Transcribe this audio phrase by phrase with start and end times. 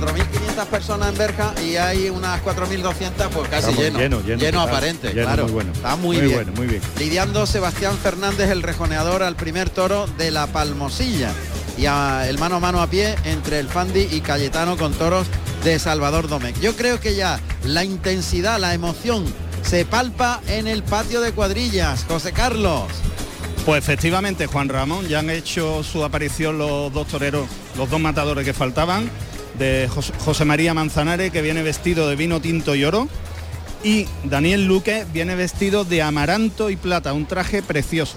[0.00, 4.20] 4.500 personas en Berja y hay unas 4.200, pues casi Estamos lleno.
[4.20, 5.44] lleno, lleno, aparente, lleno, claro.
[5.44, 5.72] muy bueno.
[5.72, 6.36] Está muy, Muy bien.
[6.38, 6.82] bueno, muy bien.
[6.98, 11.30] Lidiando Sebastián Fernández, el rejoneador al primer toro de la Palmosilla.
[11.78, 15.26] Y a- el mano a mano a pie entre el Fandi y Cayetano con toros
[15.64, 16.58] de Salvador Domecq.
[16.60, 19.24] Yo creo que ya la intensidad, la emoción
[19.62, 22.04] se palpa en el patio de cuadrillas.
[22.08, 22.82] José Carlos.
[23.64, 27.46] Pues efectivamente, Juan Ramón, ya han hecho su aparición los dos toreros,
[27.78, 29.10] los dos matadores que faltaban,
[29.58, 33.08] de Jos- José María Manzanares, que viene vestido de vino tinto y oro,
[33.82, 38.16] y Daniel Luque viene vestido de amaranto y plata, un traje precioso.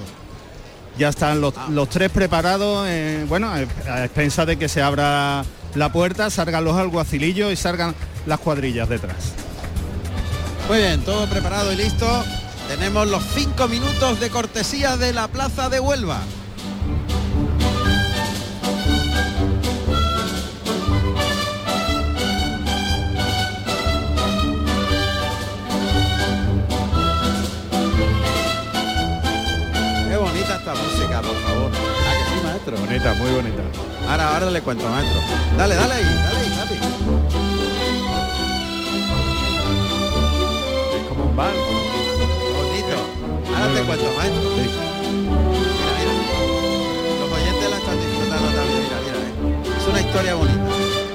[0.98, 3.58] Ya están los, los tres preparados, eh, bueno, a
[3.92, 5.44] a expensas de que se abra
[5.76, 7.94] la puerta, salgan los alguacilillos y salgan
[8.26, 9.34] las cuadrillas detrás.
[10.68, 12.24] Muy bien, todo preparado y listo.
[12.68, 16.20] Tenemos los cinco minutos de cortesía de la Plaza de Huelva.
[32.72, 32.78] Maestro?
[32.86, 33.64] Bonita, muy bonita.
[34.10, 35.22] Ahora, ahora le cuento, maestro.
[35.58, 36.74] Dale, dale ahí, dale ahí, Capi.
[40.96, 41.52] Es como un bar.
[42.58, 42.98] Bonito.
[43.56, 44.42] Ahora te cuento, maestro.
[44.50, 44.72] Mira,
[46.18, 46.40] mira.
[47.20, 49.18] Los oyentes la están disfrutando también, mira, mira.
[49.18, 49.78] eh.
[49.78, 51.07] Es una historia bonita.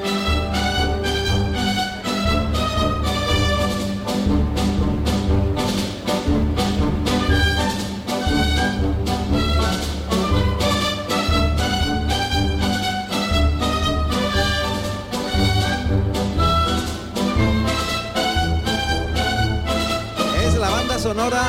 [21.03, 21.43] Sonora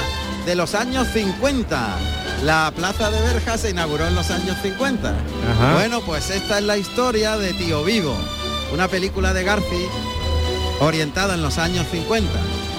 [0.46, 1.88] de los años 50.
[2.44, 5.10] La Plaza de Berja se inauguró en los años 50.
[5.10, 5.74] Ajá.
[5.74, 8.16] Bueno, pues esta es la historia de Tío Vivo,
[8.74, 9.86] una película de Garci
[10.80, 12.30] orientada en los años 50.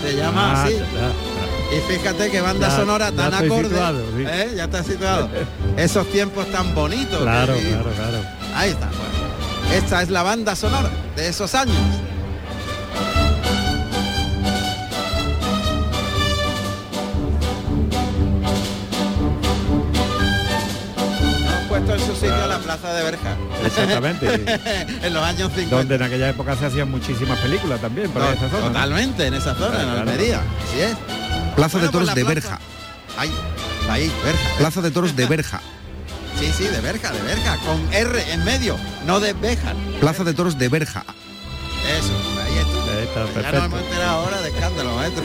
[0.03, 0.75] Se llama Ah, así.
[0.75, 1.77] ya, ya.
[1.77, 3.69] Y fíjate que banda Ya- sonora tan acorde.
[3.69, 4.25] situado, sí.
[4.27, 4.53] ¿eh?
[4.57, 5.29] Ya está situado.
[5.77, 7.21] Esos tiempos tan bonitos.
[7.23, 8.19] Claro, claro, claro.
[8.55, 8.87] Ahí está.
[8.87, 9.75] bueno.
[9.75, 11.77] Esta es la banda sonora de esos años.
[22.77, 23.37] Plaza de Berja.
[23.65, 24.35] Exactamente.
[25.03, 25.77] en los años 50.
[25.77, 28.61] Donde en aquella época se hacían muchísimas películas también No, esa zona.
[28.61, 28.67] ¿no?
[28.69, 30.01] Totalmente, en esa zona, Claro, en claro.
[30.11, 30.41] Almería.
[30.69, 30.97] Así es.
[31.57, 32.59] Plaza de Bueno, pues Toros la de plaza- Berja.
[33.17, 33.31] Ahí,
[33.91, 34.49] ahí, Berja.
[34.59, 35.61] Plaza de Toros de Berja.
[36.41, 39.77] Sí, sí, de Berja, de Berja, con R en medio, no de Béjar.
[40.01, 41.05] Plaza de Toros de Berja.
[41.87, 42.13] Eso,
[42.45, 42.93] ahí está.
[42.93, 45.23] Ahí está, Ya nos hemos enterado ahora de escándalo, maestro.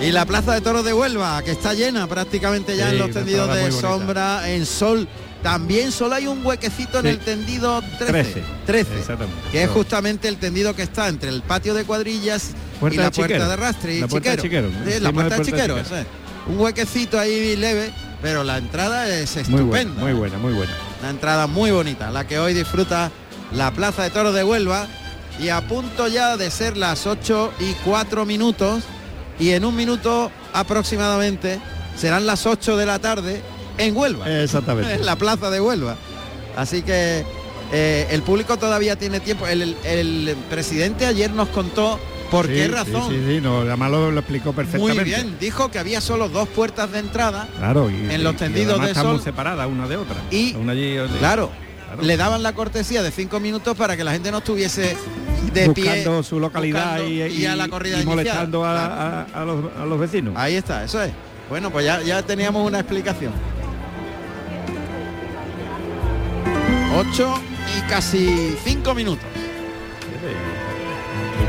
[0.00, 3.10] y la plaza de toros de Huelva, que está llena prácticamente ya Sí, en los
[3.10, 3.80] tendidos de bonita.
[3.80, 5.08] sombra, en sol.
[5.42, 7.08] También solo hay un huequecito en Sí.
[7.10, 8.12] el tendido 13.
[8.12, 8.42] 13.
[8.66, 9.36] 13, Exactamente.
[9.50, 13.04] que es justamente el tendido que está entre el patio de cuadrillas Puerta y la
[13.04, 14.68] de puerta de rastre y La puerta de chiquero.
[14.68, 15.80] La puerta de puerta de chiquero, Chiquero.
[15.80, 16.06] eso es.
[16.46, 17.90] Un huequecito ahí leve,
[18.22, 20.02] pero la entrada es Muy buena, estupenda.
[20.02, 20.72] muy buena, muy buena.
[21.00, 23.10] Una entrada muy bonita, la que hoy disfruta
[23.52, 24.86] la Plaza de Toros de Huelva
[25.38, 28.82] y a punto ya de ser las 8 y 4 minutos
[29.38, 31.60] y en un minuto aproximadamente
[31.96, 33.42] serán las 8 de la tarde
[33.86, 34.94] en Huelva, Exactamente.
[34.94, 35.96] en la Plaza de Huelva.
[36.56, 37.24] Así que
[37.72, 39.46] eh, el público todavía tiene tiempo.
[39.46, 39.76] El, el-
[40.28, 41.98] el presidente ayer nos contó
[42.30, 43.08] por Sí, qué sí, razón.
[43.10, 45.04] Sí, sí, no, además lo, lo explicó Muy perfectamente.
[45.04, 48.80] bien, dijo que había solo dos puertas de entrada Claro, y, En los y tendidos
[48.80, 49.24] de están muy sol.
[49.24, 50.16] separadas una de otra.
[50.30, 51.18] Y- una allí otra.
[51.18, 51.50] Claro,
[51.86, 52.02] Claro.
[52.02, 54.96] le daban la cortesía de cinco minutos para que la gente no estuviese
[55.52, 58.94] de pie buscando su localidad buscando y, y a la corrida y molestando a, Claro.
[58.94, 60.34] a- a los, a los vecinos.
[60.36, 61.10] Ahí está, eso es.
[61.48, 63.32] Bueno, pues ya, ya teníamos una explicación.
[67.00, 67.34] 8
[67.78, 69.24] y casi 5 minutos.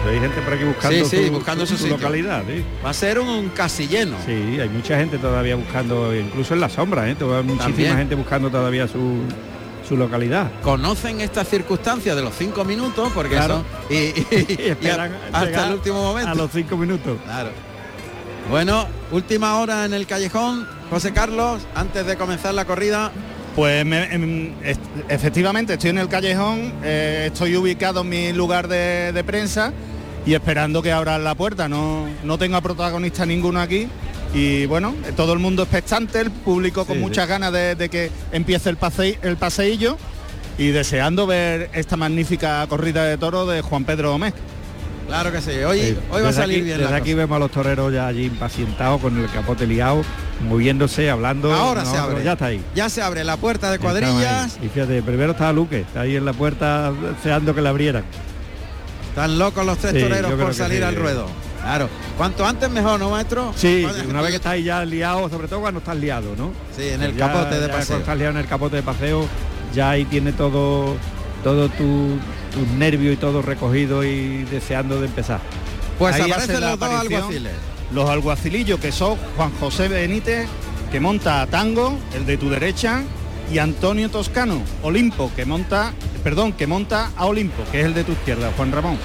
[0.10, 1.98] Hay gente por aquí buscando, Sí, sí, su, buscando su su sitio.
[1.98, 2.44] localidad.
[2.48, 2.64] ¿sí?
[2.84, 4.18] Va a ser un casi lleno.
[4.26, 7.16] Sí, hay mucha gente todavía buscando, incluso en la sombra, ¿eh?
[7.20, 7.98] Muchísima También.
[7.98, 9.20] gente buscando todavía su,
[9.88, 10.52] su localidad.
[10.64, 13.64] Conocen estas circunstancias de los 5 minutos porque Claro.
[13.90, 14.26] y, y-
[14.60, 16.32] Y esperan y hasta el último momento.
[16.32, 17.18] A los cinco minutos.
[17.24, 17.50] Claro.
[18.50, 23.12] Bueno, última hora en el callejón, José Carlos, antes de comenzar la corrida.
[23.56, 24.54] Pues me- em,
[25.10, 29.74] efectivamente estoy en el callejón, eh, estoy ubicado en mi lugar de, de prensa
[30.26, 31.68] y esperando que abran la puerta.
[31.68, 33.88] No, no tengo a protagonista ninguno aquí
[34.34, 38.10] y bueno, todo el mundo expectante, el público con Sí, muchas ganas de, de que
[38.32, 39.98] empiece el, pasei- el paseillo
[40.58, 44.34] y deseando ver esta magnífica corrida de toro de Juan Pedro Gómez.
[45.12, 45.52] Claro que sí.
[45.64, 45.98] Hoy, Sí.
[46.10, 47.18] hoy va a salir aquí, bien Desde la aquí cosa.
[47.18, 50.04] vemos a los toreros ya allí impacientados con el capote liado,
[50.48, 51.54] moviéndose, hablando.
[51.54, 52.24] Ahora no, se abre.
[52.24, 52.64] Ya está ahí.
[52.76, 54.58] Ya se abre la puerta de cuadrillas.
[54.64, 58.06] Y fíjate, primero estaba Luque, está ahí en la puerta deseando que la abrieran.
[59.10, 60.84] Están locos los tres Sí, toreros por salir sí.
[60.84, 61.26] al ruedo.
[61.62, 61.90] Claro.
[62.18, 63.54] Cuanto antes mejor, ¿no, maestro?
[63.56, 66.54] Sí, una vez que estás ahí ya liado, sobre todo cuando estás liado, ¿no?
[66.76, 67.86] Sí, en el Ya- capote de paseo.
[67.88, 69.28] Cuando estás liado en el capote de paseo,
[69.76, 70.96] ya ahí tiene todo
[71.44, 72.18] todo tu,
[72.52, 75.40] tus nervios y todo recogido y deseando de empezar.
[75.98, 77.52] Pues Ahí aparecen los dos alguaciles.
[77.94, 80.48] Los alguacilillos que son Juan José Benítez,
[80.92, 83.04] que monta a Tango, el de tu derecha,
[83.52, 85.92] y Antonio Toscano, Olimpo, que monta,
[86.24, 88.98] perdón, que monta a Olimpo, que es el de tu izquierda, Juan Ramón.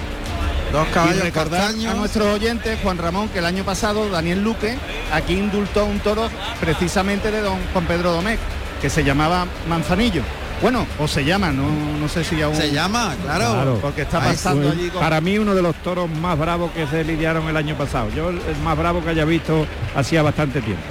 [0.73, 1.95] Dos Y caballos recordar castaños.
[1.95, 4.77] a nuestros oyentes, Juan Ramón, que el año pasado Daniel Luque
[5.13, 6.29] aquí indultó un toro
[6.61, 8.39] precisamente de don Juan Pedro Domecq,
[8.81, 10.23] que se llamaba Manzanillo.
[10.63, 11.65] Bueno, o se llama, no,
[12.01, 12.57] no sé si aún...
[12.57, 13.53] Se llama, claro.
[13.53, 13.79] Claro.
[13.83, 15.01] Porque está pasando allí con...
[15.01, 18.09] Para mí uno de los toros más bravos que se lidiaron el año pasado.
[18.11, 20.83] Yo el más bravo que haya visto hacía bastante tiempo.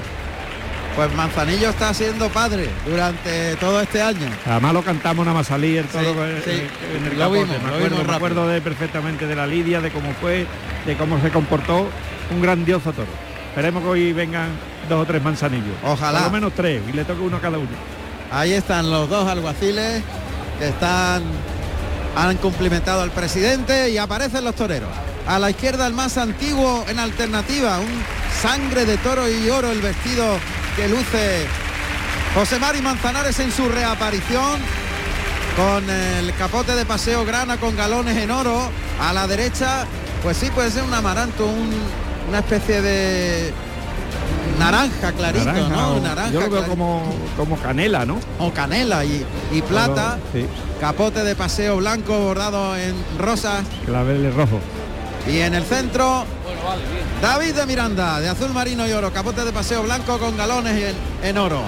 [0.95, 4.29] Pues Manzanillo está siendo padre durante todo este año.
[4.45, 6.97] Además lo cantamos nada más salir el toro Sí, eh, sí.
[6.97, 9.81] en el Lo vimos, me lo acuerdo, vimos me acuerdo de perfectamente de la lidia,
[9.81, 10.45] de cómo fue,
[10.85, 11.87] de cómo se comportó.
[12.31, 13.09] Un grandioso toro.
[13.49, 14.47] Esperemos que hoy vengan
[14.87, 15.75] dos o tres manzanillos.
[15.83, 16.19] Ojalá.
[16.19, 17.67] Por lo menos tres y le toque uno a cada uno.
[18.35, 20.03] Ahí están los dos alguaciles
[20.59, 21.23] que están
[22.17, 24.89] han cumplimentado al presidente y aparecen los toreros.
[25.27, 28.03] A la izquierda el más antiguo en alternativa, un
[28.41, 30.37] sangre de toro y oro el vestido
[30.75, 31.45] que luce
[32.35, 34.59] José Mari Manzanares en su reaparición
[35.55, 38.69] con el capote de paseo grana con galones en oro.
[39.01, 39.85] A la derecha,
[40.23, 41.73] pues sí puede ser un amaranto, un-
[42.27, 43.53] una especie de
[44.59, 45.91] naranja clarito, Naranja, ¿no?
[45.95, 47.03] o- Naranja yo lo veo como,
[47.37, 48.19] como canela, ¿no?
[48.39, 50.45] o canela y, y plata, Sí,
[50.79, 54.59] capote de paseo blanco bordado en rosas claveles rojo.
[55.27, 56.23] y en el centro
[57.21, 60.73] David de Miranda de azul marino y oro, capote de paseo blanco con galones
[61.21, 61.61] en, en oro.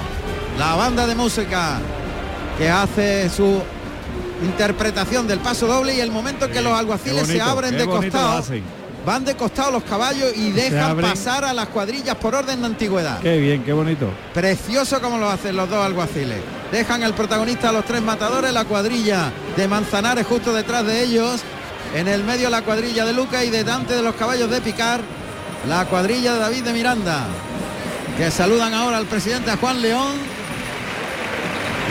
[0.58, 1.80] La banda de música
[2.58, 3.62] que hace su
[4.44, 8.44] interpretación del paso doble y el momento en que los alguaciles se abren de costado.
[9.08, 13.22] Van de costado los caballos y dejan pasar a las cuadrillas por orden de antigüedad.
[13.22, 14.10] Qué bien, qué bonito.
[14.34, 16.40] Precioso como lo hacen los dos alguaciles.
[16.74, 21.40] Dejan el protagonista a los tres matadores, la cuadrilla de Manzanares justo detrás de ellos.
[21.96, 25.00] En el medio la cuadrilla de Luca y delante de los caballos de Picar,
[25.70, 27.28] la cuadrilla de David de Miranda.
[28.18, 30.18] Que saludan ahora al presidente a Juan León.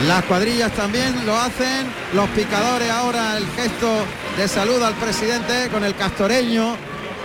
[0.07, 1.87] Las cuadrillas también lo hacen.
[2.13, 4.05] Los picadores ahora el gesto
[4.37, 6.77] de saludo al presidente con el castoreño.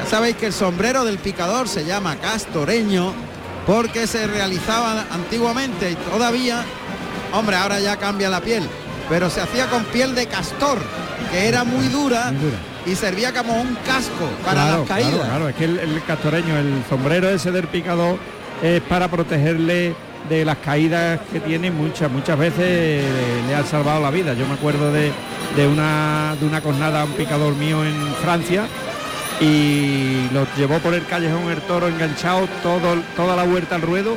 [0.05, 3.13] Ya sabéis que el sombrero del picador se llama castoreño
[3.67, 6.65] porque se realizaba antiguamente y todavía,
[7.33, 8.65] hombre, ahora ya cambia la piel,
[9.09, 10.79] pero se hacía con piel de castor,
[11.31, 12.57] que era muy dura, Muy dura.
[12.87, 15.11] y servía como un casco para Claro, las caídas.
[15.15, 18.19] Claro, claro, es que el, el castoreño, el sombrero ese del picador
[18.63, 19.95] es para protegerle
[20.29, 23.05] de las caídas que tiene muchas, muchas veces
[23.49, 24.35] le han salvado la vida.
[24.35, 25.13] Yo me acuerdo de,
[25.57, 28.67] de una de una cornada a un picador mío en Francia
[29.43, 34.17] y lo llevó por el callejón el toro enganchado todo, toda la vuelta al ruedo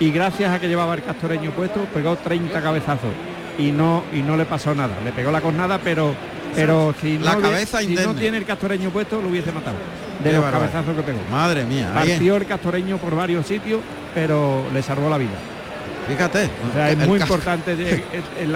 [0.00, 3.10] y gracias a que llevaba el castoreño puesto pegó 30 cabezazos
[3.58, 4.94] y no y no le pasó nada.
[5.04, 6.14] Le pegó la cornada pero
[6.54, 9.76] pero si La no, cabeza si no tiene el castoreño puesto lo hubiese matado
[10.22, 10.72] de Qué los barbaridad.
[10.72, 11.18] cabezazos que pegó.
[11.30, 11.90] Madre mía.
[11.94, 13.80] Partió el castoreño por varios sitios,
[14.14, 15.30] pero le salvó la vida.
[16.08, 16.48] fíjate.
[16.70, 18.04] O sea, es muy importante de-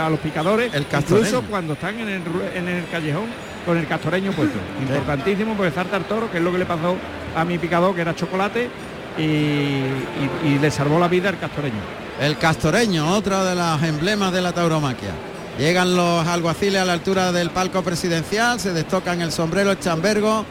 [0.01, 3.25] a los picadores, El incluso cuando están en el, ru- en el callejón
[3.67, 4.59] con el castoreño puesto.
[4.81, 6.97] Importantísimo porque salta el toro, que es lo que le pasó
[7.37, 8.71] a mi picador, que era chocolate,
[9.19, 11.81] y, y- y le salvó la vida el castoreño.
[12.21, 15.11] El castoreño, otro de los emblemas de la tauromaquia.
[15.59, 20.45] Llegan los alguaciles a la altura del palco presidencial, se destocan el sombrero, el chambergo,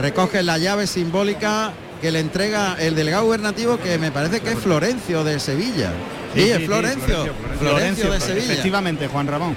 [0.00, 4.58] recogen la llave simbólica que le entrega el delegado gubernativo, que me parece que es
[4.58, 5.90] Florencio de Sevilla.
[6.34, 8.52] Sí, Sí, es sí, Florencio, Florencio, Florencio, Florencio, de Sevilla.
[8.52, 9.56] Efectivamente, Juan Ramón.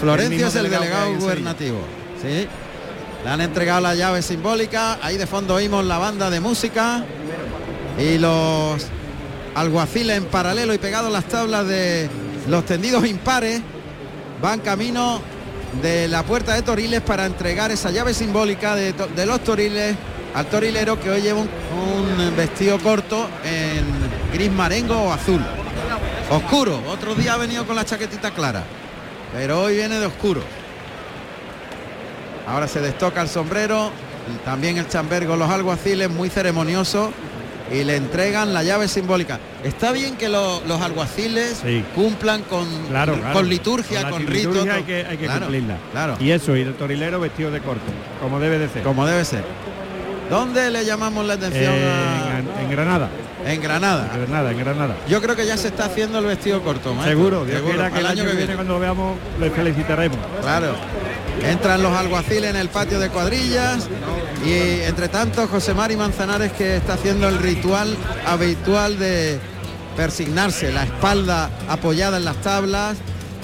[0.00, 1.78] Florencio es el delegado gubernativo.
[2.22, 2.48] Sí.
[3.24, 4.98] Le han entregado la llave simbólica.
[5.02, 7.04] Ahí de fondo oímos la banda de música
[7.98, 8.86] y los
[9.54, 12.08] alguaciles en paralelo y pegados las tablas de
[12.46, 13.60] los tendidos impares
[14.40, 15.20] van camino
[15.82, 19.96] de la puerta de Toriles para entregar esa llave simbólica de, los Toriles
[20.34, 25.44] al torilero que hoy lleva un vestido corto en gris marengo o azul.
[26.30, 26.82] Oscuro.
[26.88, 28.62] Otro día ha venido con la chaquetita clara.
[29.32, 30.42] Pero hoy viene de oscuro.
[32.48, 33.90] Ahora se destoca el sombrero,
[34.44, 37.12] también el chambergo, los alguaciles, muy ceremonioso,
[37.70, 39.38] y le entregan la llave simbólica.
[39.62, 41.84] Está bien que lo- los alguaciles Sí.
[41.94, 43.34] cumplan con, Claro, claro.
[43.34, 44.72] con liturgia, con, liturgia rito.
[44.74, 45.76] Hay que, hay que Claro, cumplirla.
[45.92, 47.82] Claro, Y eso, y el torilero vestido de corto,
[48.22, 48.82] como debe de ser.
[48.82, 49.44] como debe ser.
[50.30, 53.08] ¿Dónde le llamamos la atención a- en, en Granada.
[53.46, 54.10] En Granada.
[54.14, 54.94] En Granada, en Granada.
[55.08, 57.10] Yo creo que ya se está haciendo el vestido corto, maestro.
[57.16, 60.18] Seguro, Seguro, que el año que viene cuando lo veamos le felicitaremos.
[60.42, 60.74] Claro.
[61.42, 63.88] Entran los alguaciles en el patio de cuadrillas
[64.44, 69.38] y entre tanto José Mari Manzanares que está haciendo el ritual habitual de
[69.96, 72.98] persignarse, la espalda apoyada en las tablas,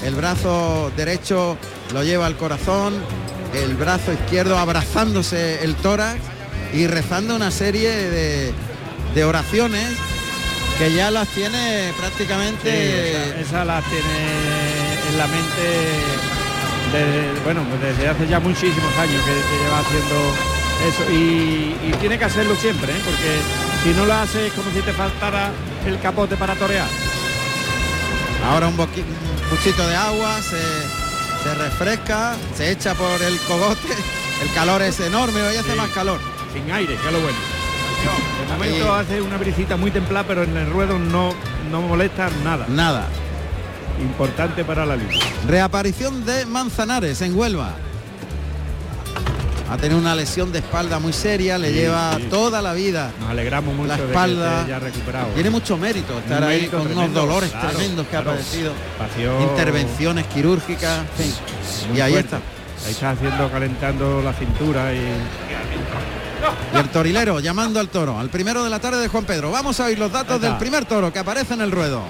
[0.04, 1.56] el brazo derecho
[1.92, 2.94] lo lleva al corazón,
[3.54, 6.20] el brazo izquierdo abrazándose el tórax
[6.72, 9.90] y rezando una serie de, oraciones
[10.78, 16.33] que ya las tiene prácticamente esa, esa la tiene en la mente
[17.44, 20.16] bueno, pues desde hace ya muchísimos años que, que lleva haciendo
[20.88, 23.00] eso y, y tiene que hacerlo siempre, ¿eh?
[23.04, 23.38] porque
[23.82, 25.50] si no lo hace es como si te faltara
[25.86, 26.86] el capote para torear.
[28.50, 30.60] Ahora un, boqui- un puchito de agua, se,
[31.42, 33.88] se refresca, se echa por el cogote,
[34.42, 35.76] el calor es enorme, hoy hace Sí.
[35.78, 36.18] más calor.
[36.52, 37.38] Sin aire, que es lo bueno.
[38.46, 41.34] De momento Y- hace una brisita muy templada, pero en el ruedo no,
[41.70, 42.66] no molesta nada.
[42.68, 43.06] Nada.
[44.00, 45.18] Importante para la línea.
[45.46, 47.72] Reaparición de Manzanares en Huelva.
[49.70, 52.24] Ha tenido una lesión de espalda muy seria, le Sí, lleva sí.
[52.30, 53.10] toda la vida.
[53.18, 54.50] Nos alegramos mucho La de espalda.
[54.50, 55.26] que esté ya recuperado.
[55.28, 58.30] Tiene mucho mérito estar Un ahí mérito con unos dolores claro, tremendos que claro.
[58.30, 58.72] ha padecido.
[58.98, 61.00] Pasión Intervenciones quirúrgicas,
[61.94, 62.36] Y ahí fuerte.
[62.36, 62.40] está.
[62.86, 64.98] Ahí está haciendo, calentando la cintura y
[66.74, 69.50] Y el torilero llamando al toro, al primero de la tarde de Juan Pedro.
[69.50, 72.02] Vamos a oír los datos del primer toro que aparece en el ruedo.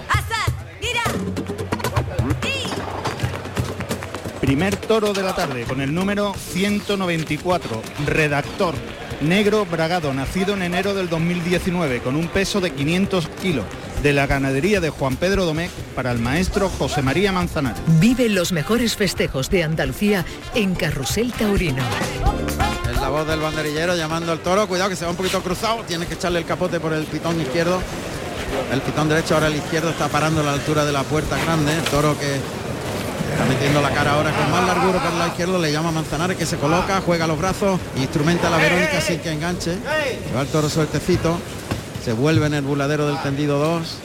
[4.45, 8.75] Primer toro de la tarde con el número 194, redactor,
[9.23, 13.65] negro bragado, nacido en enero del 2019 con un peso de 500 kilos,
[14.03, 17.81] de la ganadería de Juan Pedro Domecq para el maestro José María Manzanares.
[17.99, 21.83] Vive los mejores festejos de Andalucía en Carrusel Taurino.
[22.93, 24.69] Es la voz del banderillero llamando al toro.
[24.69, 25.85] Cuidado que se va un poquito cruzado.
[25.89, 27.81] Tiene que echarle el capote por el pitón izquierdo.
[28.71, 31.75] El pitón derecho, ahora el izquierdo está parando a la altura de la puerta grande.
[31.75, 32.41] El toro que
[33.35, 35.59] está metiendo la cara ahora con más largura por el lado izquierdo.
[35.59, 39.33] Le llama Manzanares que se coloca, juega los brazos, instrumenta a la Verónica sin que
[39.33, 39.77] enganche.
[40.35, 41.37] Va el toro sueltecito.
[42.05, 43.97] Se vuelve en el buladero del tendido 2.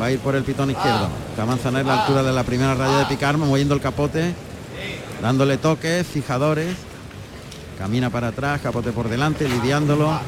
[0.00, 1.08] Va a ir por el pitón izquierdo.
[1.30, 4.34] Está Manzanares a la altura de la primera raya de picar, moviendo el capote,
[5.20, 6.74] dándole toques, fijadores.
[7.78, 10.18] Camina para atrás, capote por delante, lidiándolo.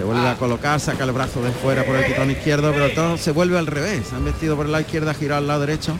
[0.00, 3.18] Se vuelve a colocar, saca el brazo de fuera por el pitón izquierdo, pero todo
[3.18, 4.10] se vuelve al revés.
[4.14, 5.94] Han vestido por el lado izquierdo, girado al lado derecho.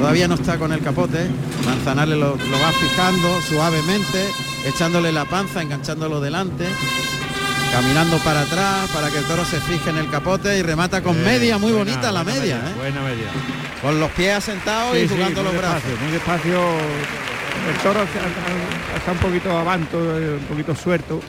[0.00, 1.28] Todavía no está con el capote.
[1.64, 4.24] Manzanares lo, lo va fijando suavemente,
[4.66, 6.64] echándole la panza, enganchándolo delante.
[7.70, 11.16] Caminando para atrás para que el toro se fije en el capote y remata con
[11.16, 12.56] Eh, media, muy buena- bonita la media.
[12.56, 12.72] ¿eh?
[12.76, 13.28] Buena media.
[13.80, 15.82] Con los pies asentados Sí, y jugando los brazos.
[15.84, 16.60] despacio, muy despacio.
[17.70, 21.20] El toro está- está un poquito avanto, eh, un poquito suelto,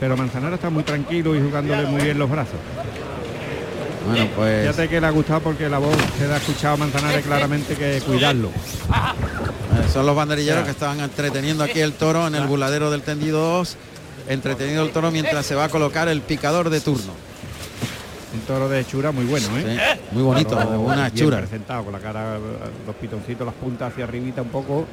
[0.00, 2.54] pero Manzanara está muy tranquilo y jugándole muy bien los brazos.
[4.06, 6.76] Bueno, pues Fíjate que le ha gustado porque la voz se le ha escuchado a
[6.78, 8.48] Manzanares claramente que cuidarlo.
[8.48, 10.64] Eh, son los banderilleros Ya.
[10.64, 13.76] que estaban entreteniendo aquí el toro en el buladero del tendido 2,
[14.28, 17.12] entreteniendo el toro mientras se va a colocar el picador de turno.
[18.32, 19.78] Un toro de hechura muy bueno, Sí, ¿eh?
[20.12, 21.38] muy bonito, una hechura.
[21.38, 22.38] presentado, con la cara,
[22.86, 24.86] los pitoncitos, las puntas hacia arribita un poco.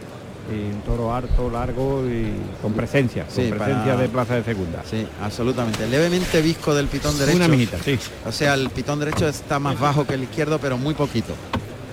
[0.52, 4.44] Y un toro harto, largo y con presencia, Sí, con presencia para- de plaza de
[4.44, 4.84] segunda.
[4.90, 5.88] Sí, absolutamente.
[5.88, 7.38] Levemente visco del pitón derecho.
[7.38, 7.98] Una mijita, sí.
[8.28, 11.34] O sea, el pitón derecho está más bajo que el izquierdo, pero muy poquito.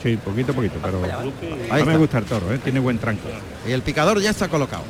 [0.02, 1.00] Sí, poquito, poquito, pero
[1.70, 2.58] Ahí me gusta el toro, ¿eh?
[2.58, 3.22] tiene buen tranco.
[3.66, 4.82] Y el picador ya está colocado.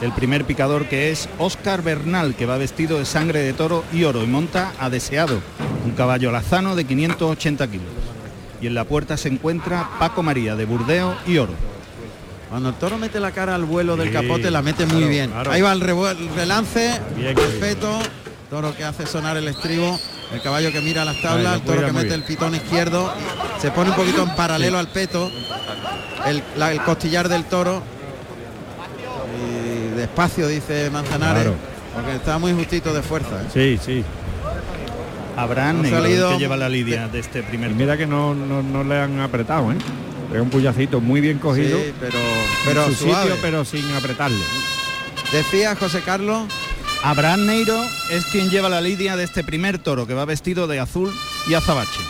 [0.00, 4.04] El primer picador que es Óscar Bernal, que va vestido de sangre de toro y
[4.04, 5.38] oro y monta a deseado,
[5.84, 7.86] un caballo lazano de 580 kilos.
[8.60, 11.52] Y en la puerta se encuentra Paco María de Burdeo y oro.
[12.54, 15.30] Cuando el toro mete la cara al vuelo del capote, la mete muy claro, bien.
[15.32, 15.50] claro.
[15.50, 17.98] Ahí va el, el relance, Bien, perfecto.
[18.48, 19.98] Toro que hace sonar el estribo,
[20.32, 22.20] el caballo que mira las tablas, lo el toro que mete bien.
[22.20, 23.12] el pitón izquierdo,
[23.60, 25.32] se pone un poquito en paralelo al peto,
[26.26, 27.82] el, la- el costillar del toro.
[29.36, 31.56] Y despacio, dice Manzanares, Claro.
[31.92, 33.42] porque está muy justito de fuerza.
[33.42, 33.46] ¿eh?
[33.52, 34.04] Sí, sí.
[35.36, 38.06] Abraham Ha Negro, el salido que lleva la lidia de este primer Y mira que
[38.06, 39.76] no, no, no le han apretado, ¿eh?
[40.32, 41.78] Es un puyacito muy bien cogido.
[41.78, 42.24] Sí, pero, en
[42.66, 43.22] pero su suave.
[43.30, 44.38] sitio, pero sin apretarle.
[45.32, 46.44] Decía José Carlos,
[47.02, 47.78] Abraham Neiro
[48.10, 51.12] es quien lleva la lidia de este primer toro, que va vestido de azul
[51.48, 52.00] y azabache.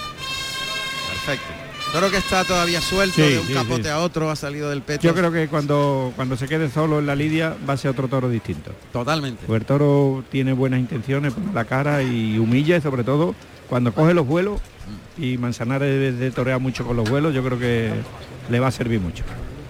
[1.10, 1.52] perfecto.
[1.92, 3.88] Toro que está todavía suelto Sí, de un sí, capote sí.
[3.88, 5.02] a otro, ha salido del peto.
[5.06, 8.08] Yo creo que cuando, cuando se quede solo en la lidia va a ser otro
[8.08, 8.72] toro distinto.
[8.92, 9.44] Totalmente.
[9.46, 13.36] Pues el toro tiene buenas intenciones, pone la cara y humilla y sobre todo
[13.68, 14.60] cuando coge los vuelos
[15.18, 17.90] y Manzanares debe de torear mucho con los vuelos, yo creo que
[18.50, 19.24] le va a servir mucho.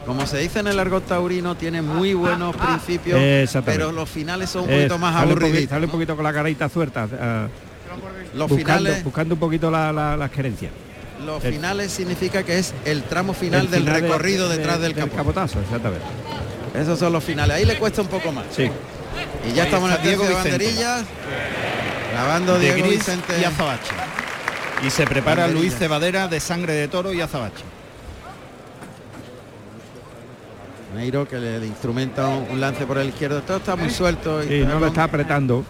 [0.06, 3.18] Como se dice en el argot taurino, tiene muy buenos principios,
[3.64, 5.70] pero los finales son un Eh, poquito más sale un poquito- aburriditos.
[5.70, 7.08] Sale un poquito con la carita suelta.
[7.18, 7.46] ah,
[8.34, 10.72] los buscando, finales, buscando un poquito la, la, las querencias.
[11.24, 14.80] los el- finales significa que es el tramo final El del final recorrido de- detrás
[14.80, 16.04] del del capotazo, exactamente.
[16.78, 17.56] Esos son los finales.
[17.56, 18.44] Ahí le cuesta un poco más.
[18.54, 18.64] Sí.
[19.48, 20.58] Y ya Ahí estamos en el Diego de Vicente.
[22.14, 23.40] Grabando de Diego Gris Vicente.
[23.40, 23.90] y Azabache.
[24.86, 25.68] Y se prepara Banderilla.
[25.68, 27.64] Luis Cebadera de Sangre de Toro y Azabache.
[30.94, 33.42] Neiro que le, instrumenta un, lance por el izquierdo.
[33.42, 35.64] Todo está muy suelto y Sí, no lo está apretando,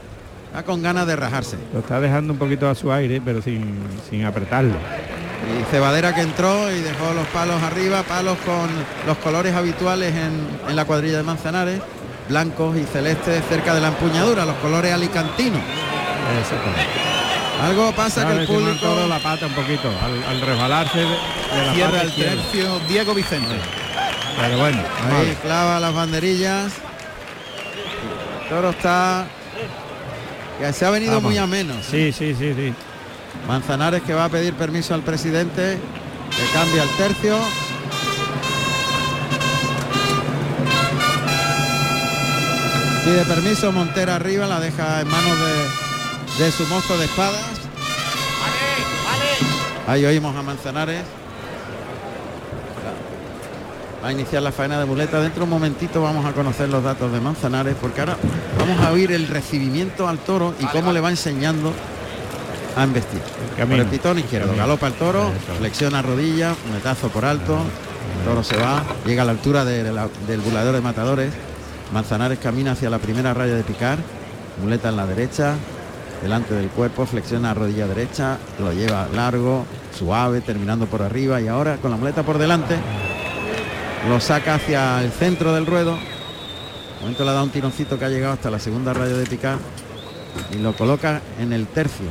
[0.48, 1.56] está con ganas de rajarse.
[1.72, 3.78] lo está dejando un poquito a su aire, pero sin,
[4.10, 4.74] sin apretarlo.
[4.74, 8.68] Y Cebadera que entró y dejó los palos arriba, palos con
[9.06, 11.80] los colores habituales en, en la cuadrilla de Manzanares,
[12.28, 15.62] blancos y celestes cerca de la empuñadura, los colores alicantinos.
[17.62, 21.66] Algo pasa que Ahora el público la pata un poquito, al, al resbalarse de, de
[21.66, 22.42] la Cierra pata el izquierda.
[22.42, 23.54] tercio Diego Vicente.
[24.40, 25.34] Pero bueno, ahí vale.
[25.42, 26.72] clava las banderillas.
[28.42, 29.26] El toro está
[30.58, 31.30] que se ha venido Vamos.
[31.30, 31.74] muy ameno.
[31.88, 32.74] Sí, sí, sí, sí.
[33.48, 35.78] Manzanares que va a pedir permiso al presidente,
[36.30, 37.38] que cambia el tercio.
[43.04, 45.54] Pide permiso, Montera arriba, la deja en manos de,
[46.38, 47.40] de su mozo de espadas.
[49.86, 51.02] Ahí oímos a Manzanares.
[54.02, 55.20] Va a iniciar la faena de muleta.
[55.20, 58.16] Dentro de un momentito vamos a conocer los datos de Manzanares, porque ahora
[58.58, 61.72] vamos a oír el recibimiento al toro y cómo le va enseñando
[62.76, 63.20] a embestir.
[63.56, 64.64] Por el pitón izquierdo, Camino.
[64.66, 67.58] galopa el toro, flexiona rodilla, muletazo por alto,
[68.18, 71.32] el toro se va, llega a la altura de la- del bulador de matadores,
[71.92, 73.98] Manzanares camina hacia la primera raya de picar,
[74.60, 75.54] muleta en la derecha,
[76.24, 79.66] delante del cuerpo, flexiona rodilla derecha, lo lleva largo,
[79.96, 82.76] suave, terminando por arriba y ahora con la muleta por delante,
[84.08, 88.08] lo saca hacia el centro del ruedo, de momento le da un tironcito que ha
[88.08, 89.58] llegado hasta la segunda raya de picar
[90.50, 92.06] y lo coloca en el tercio.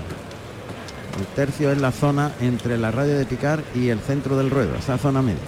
[1.20, 4.75] El tercio es la zona entre la raya de picar y el centro del ruedo,
[4.75, 5.41] esa zona media.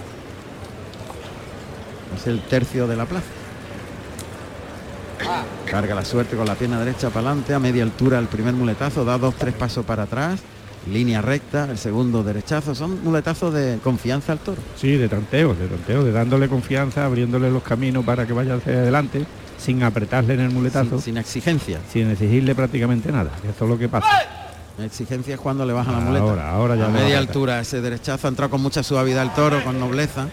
[2.16, 3.26] Es el tercio de la plaza.
[5.70, 9.04] Carga la suerte con la pierna derecha para adelante, a media altura el primer muletazo,
[9.04, 10.40] da dos, tres pasos para atrás,
[10.90, 14.60] línea recta, el segundo derechazo, son muletazos de confianza al toro.
[14.76, 18.72] Sí, de tanteo, de tanteo, de dándole confianza, abriéndole los caminos para que vaya hacia
[18.74, 19.24] adelante,
[19.58, 21.80] sin apretarle en el muletazo, Sin, sin, sin exigencia.
[21.94, 23.30] exigirle prácticamente nada.
[23.48, 24.06] Eso es lo que pasa.
[24.78, 26.24] Exigencia es cuando le baja la muleta.
[26.26, 29.64] Ahora, ahora ya a media altura ese derechazo ha entrado con mucha suavidad el toro,
[29.64, 30.28] con nobleza.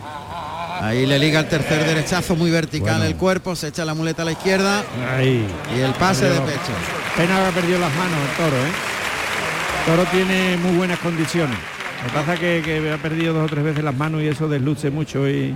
[0.84, 3.06] Ahí le liga el tercer derechazo muy vertical Bueno.
[3.06, 4.84] el cuerpo, se echa la muleta a la izquierda
[5.16, 5.46] Ahí.
[5.76, 6.74] y el pase de pecho.
[7.16, 8.72] Pena haber perdido las manos el toro, ¿eh?
[9.80, 11.58] El toro tiene muy buenas condiciones.
[12.04, 14.28] Lo que pasa es que, que ha perdido dos o tres veces las manos y
[14.28, 15.56] eso desluce mucho y,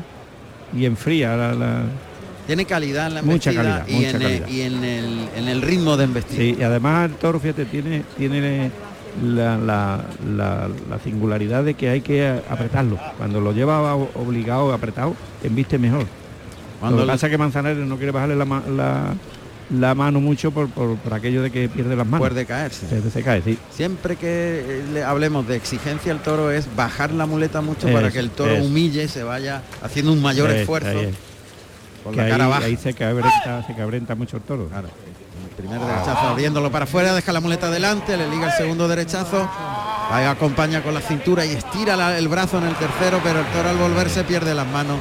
[0.73, 1.83] y enfría la, la-
[2.45, 4.47] Tiene calidad en la Mucha calidad, y, mucha en, el, calidad.
[4.47, 6.37] y en el, en el ritmo de embestida.
[6.39, 8.71] Sí, y además el toro, fíjate, tiene, tiene
[9.23, 12.99] la, la- la- la singularidad de que hay que apretarlo.
[13.17, 16.05] Cuando lo lleva obligado, apretado, embiste mejor.
[16.79, 19.13] Cuando lo que pasa es que Manzanares no quiere bajarle la, la-
[19.69, 22.25] la mano mucho por, por- por aquello de que pierde las manos.
[22.29, 22.87] puede caerse.
[22.87, 23.57] Se, se cae, sí.
[23.71, 24.27] Siempre que
[24.65, 28.29] eh, le hablemos de exigencia al toro es bajar la muleta mucho para que el
[28.29, 28.63] toro eso.
[28.63, 31.15] humille, se vaya haciendo un mayor esfuerzo es.
[32.03, 32.65] con la ahí, cara baja.
[32.65, 34.67] ahí se cabrenta, se cabrenta mucho el toro.
[34.69, 34.87] Claro.
[35.57, 39.49] Primer derechazo abriéndolo para afuera, deja la muleta adelante, le liga el segundo derechazo,
[40.11, 43.45] ahí acompaña con la cintura y estira la- el brazo en el tercero, pero el
[43.47, 44.99] toro al volverse pierde las manos,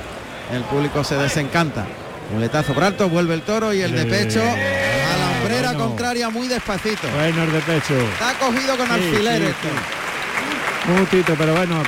[0.52, 1.86] el público se desencanta.
[2.32, 4.46] Muletazo por alto, vuelve el toro y el de pecho a
[5.18, 5.84] la hombrera bueno.
[5.88, 7.06] contraria muy despacito.
[7.14, 7.94] Bueno, el de pecho.
[7.94, 9.54] Está cogido con Sí, alfileres.
[9.62, 10.90] sí, sí.
[10.90, 11.82] Un gustito, pero bueno,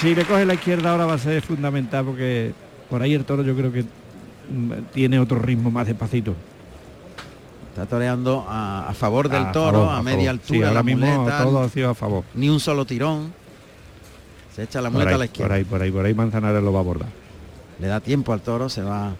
[0.00, 2.52] si le coge la izquierda ahora va a ser fundamental porque
[2.90, 6.34] por ahí el toro yo creo que mm, tiene otro ritmo más despacito.
[7.76, 10.22] Está toreando a, a favor del A toro, favor, a, a media.
[10.22, 12.24] Sí, altura, ahora la mismo muleta, todo ha sido a favor.
[12.32, 13.34] ni un solo tirón.
[14.54, 15.54] Se echa la Por muleta ahí, a la por izquierda.
[15.56, 17.08] ahí, por ahí, por ahí Manzanares lo va a abordar.
[17.78, 19.10] Le da tiempo al toro, se va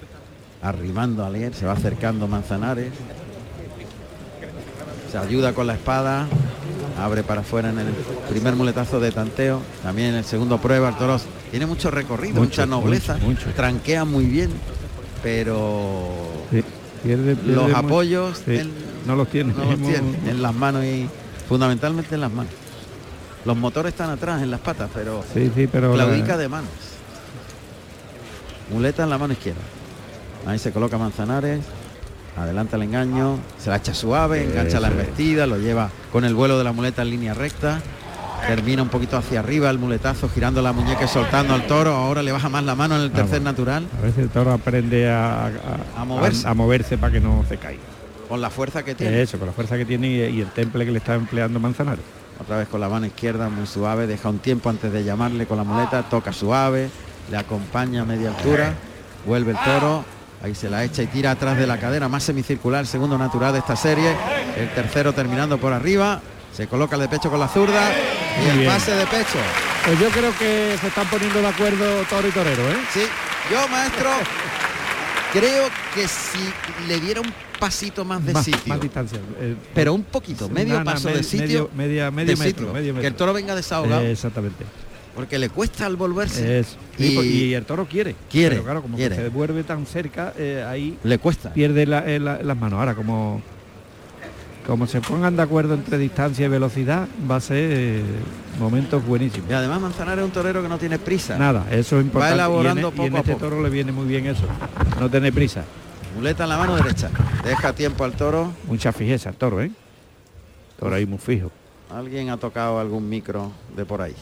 [0.63, 2.93] arrimando a leer, se va acercando Manzanares.
[5.13, 6.27] Se ayuda con la espada,
[6.99, 7.89] abre para afuera en el
[8.31, 9.61] primer muletazo de tanteo.
[9.83, 11.19] También en el segundo prueba, el toro
[11.51, 13.51] tiene mucho recorrido, Mucho, mucha nobleza, mucho, mucho.
[13.55, 14.51] tranquea muy bien,
[15.23, 16.09] pero
[16.51, 16.65] Sí,
[17.05, 17.77] pierde- pierde los mucho.
[17.77, 18.71] apoyos Sí, él
[19.07, 19.53] no los tiene.
[19.53, 21.09] no los Hemos- tiene en las manos y
[21.49, 22.53] fundamentalmente en las manos.
[23.45, 26.71] Los motores están atrás en las patas, pero Sí, sí, pero la- claudica de manos.
[28.73, 29.61] Muleta en la mano izquierda.
[30.47, 31.61] Ahí se coloca Manzanares.
[32.37, 33.39] Adelanta el engaño.
[33.59, 37.03] Se la echa suave, engancha la embestida, lo lleva con el vuelo de la muleta
[37.03, 37.81] en línea recta.
[38.47, 41.93] Termina un poquito hacia arriba el muletazo, girando la muñeca y soltando al toro.
[41.95, 43.45] Ahora le baja más la mano en el tercer Vamos.
[43.59, 43.87] natural.
[43.99, 45.51] a veces el toro aprende a,
[45.97, 46.47] A moverse.
[46.47, 47.83] a, moverse para que no se caiga.
[48.29, 49.21] Con la fuerza que tiene.
[49.23, 52.05] Eso, con la fuerza que tiene y, y el temple que le está empleando Manzanares.
[52.41, 55.57] Otra vez con la mano izquierda, muy suave, deja un tiempo antes de llamarle con
[55.57, 56.89] la muleta, toca suave,
[57.31, 58.75] le acompaña a media altura,
[59.27, 60.05] vuelve el toro,
[60.43, 63.61] ahí se la echa y tira atrás de la cadera, más semicircular, segundo natural de
[63.61, 64.15] esta serie,
[64.59, 66.21] el tercero terminando por arriba,
[66.55, 67.91] se coloca el de pecho con la zurda
[68.45, 68.71] y el bien.
[68.71, 69.39] pase de pecho.
[69.85, 72.77] Pues yo creo que se están poniendo de acuerdo toro y torero, ¿eh?
[72.93, 73.03] Sí,
[73.51, 74.11] yo maestro
[75.33, 76.39] creo que si
[76.89, 79.19] le diera un pasito más de más, sitio, más distancia.
[79.41, 82.93] eh, pero un poquito, medio paso de sitio, medio- media, medio de metro, sitio, medio
[82.95, 83.17] que el metro.
[83.19, 84.65] toro venga desahogado, Eh, exactamente.
[85.15, 86.61] porque le cuesta al volverse.
[86.61, 88.15] Es- Y- el toro quiere.
[88.31, 89.17] Quiere, Pero claro, como quiere.
[89.17, 91.53] que se vuelve tan cerca, eh, ahí Le cuesta.
[91.53, 92.79] pierde la- eh, la- las manos.
[92.79, 93.41] Ahora, como
[94.67, 98.03] como se pongan de acuerdo entre distancia y velocidad, va a ser eh,
[98.59, 99.49] momentos buenísimos.
[99.49, 101.39] Y además Manzanares es un torero que no tiene prisa.
[101.39, 102.35] Nada, eso es importante.
[102.35, 103.45] elaborando y en, y en poco a este poco.
[103.45, 104.45] toro le viene muy bien eso.
[104.99, 105.65] No tener prisa.
[106.17, 107.11] Muleta en la mano derecha.
[107.45, 108.53] Deja tiempo al toro.
[108.67, 109.71] Mucha fijeza el toro, ¿eh?
[110.79, 111.51] Toro ahí muy fijo.
[111.95, 114.15] Alguien ha tocado algún micro de por ahí.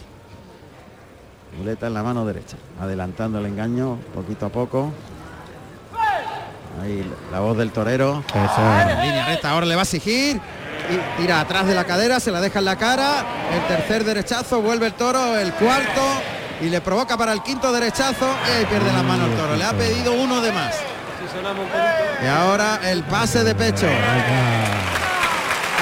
[1.56, 2.56] Muleta en la mano derecha.
[2.80, 4.92] Adelantando el engaño poquito a poco.
[6.82, 8.22] Ahí la voz del torero.
[8.34, 10.40] En línea recta, ahora le va a exigir.
[10.90, 13.24] Y tira atrás de la cadera, se la deja en la cara.
[13.52, 16.02] El tercer derechazo, vuelve el toro, el cuarto.
[16.60, 18.28] Y le provoca para el quinto derechazo.
[18.46, 19.56] Y ahí pierde la mano el toro.
[19.56, 20.74] Le ha pedido uno de más.
[22.22, 23.86] Y ahora el pase de pecho.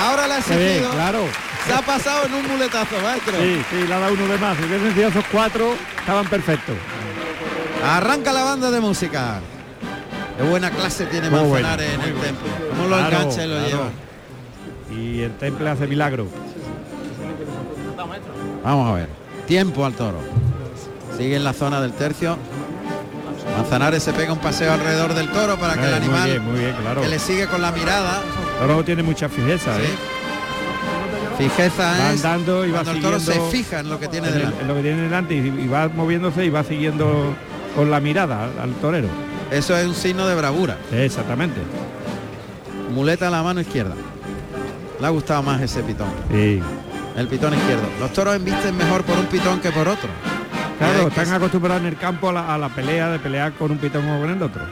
[0.00, 0.90] Ahora le ha exigido.
[0.90, 1.24] claro.
[1.66, 3.34] Se ha pasado en un muletazo, maestro.
[3.38, 4.56] Sí, sí, le ha dado uno de más.
[4.56, 6.74] Si hubiesen sido esos cuatro, estaban perfectos.
[7.84, 9.40] Arranca la banda de música.
[10.42, 12.48] Qué buena clase tiene Muy Manzanares en el muy templo.
[12.70, 13.68] Cómo lo Claro, engancha y lo claro.
[13.68, 13.90] lleva.
[15.00, 16.26] Y el temple hace milagro.
[18.64, 19.08] Vamos a ver.
[19.46, 20.18] Tiempo al toro.
[21.16, 22.36] Sigue en la zona del tercio.
[23.56, 26.44] Manzanares se pega un paseo alrededor del toro para que el Eh, muy animal bien,
[26.44, 27.02] muy bien, claro.
[27.02, 28.22] que le sigue con la mirada.
[28.60, 29.82] El toro tiene mucha fijeza, ¿sí?
[29.82, 29.96] ¿eh?
[31.38, 34.08] Fijeza Va es andando y va cuando el toro se siguiendo fija en lo que
[34.08, 34.62] tiene en, el- delante.
[34.62, 37.34] en lo que tiene delante y, y va moviéndose y va siguiendo
[37.74, 39.08] con la mirada al, al torero.
[39.52, 40.76] Eso es un signo de bravura.
[40.92, 41.60] Exactamente.
[42.90, 43.94] Muleta a la mano izquierda.
[45.00, 46.08] Le ha gustado más ese pitón.
[46.30, 46.60] Sí.
[47.16, 47.82] El pitón izquierdo.
[48.00, 50.08] Los toros embisten mejor por un pitón que por otro.
[50.78, 53.70] Claro, que- están acostumbrados en el campo a la, a la pelea de pelear con
[53.70, 54.62] un pitón o con el otro.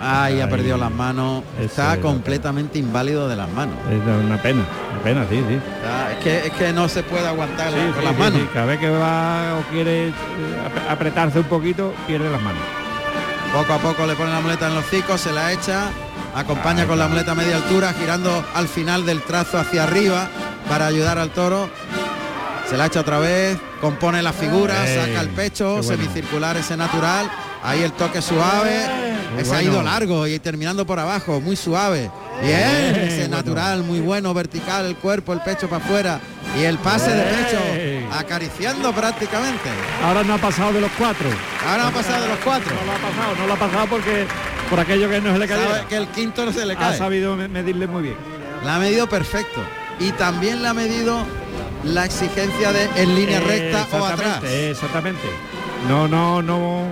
[0.00, 0.50] Ahí ha Ahí.
[0.50, 1.44] perdido las manos.
[1.60, 3.76] Está es la completamente inválido de las manos.
[3.90, 5.54] Es una pena, una pena, sí, sí.
[5.54, 8.40] Está- es, que, es que no se puede aguantar Sí, con sí, las manos.
[8.40, 8.48] sí.
[8.52, 10.12] Cada vez que va o quiere eh,
[10.66, 12.62] ap- apretarse un poquito, pierde las manos.
[13.52, 15.90] Poco a poco le pone la muleta en los hocicos, se la echa,
[16.34, 20.26] acompaña con la muleta a media altura, girando al final del trazo hacia arriba
[20.70, 21.68] para ayudar al toro.
[22.68, 25.82] Se la echa otra vez, compone la figura, saca el pecho, bueno.
[25.82, 27.30] semicircular ese natural.
[27.62, 28.86] Ahí el toque suave,
[29.32, 32.10] Muy ese ha ido largo y terminando por abajo, muy suave.
[32.40, 33.36] Bien, ese bueno.
[33.36, 36.20] natural, muy bueno, vertical, el cuerpo, el pecho para afuera.
[36.58, 37.58] Y el pase de pecho,
[38.18, 39.70] acariciando prácticamente.
[40.04, 41.28] Ahora no ha pasado de los cuatro.
[41.66, 42.70] Ahora ha pasado de los cuatro.
[42.74, 44.26] No lo ha pasado, no lo ha pasado porque
[44.68, 45.86] por aquello que no se le caía.
[45.88, 46.98] que el quinto no se le Ha cae.
[46.98, 48.16] sabido me- medirle muy bien.
[48.64, 49.60] La ha medido perfecto.
[49.98, 51.24] Y también la ha medido
[51.84, 54.42] la exigencia de en línea Eh, recta o atrás.
[54.44, 55.22] Exactamente.
[55.88, 56.82] No, no, no,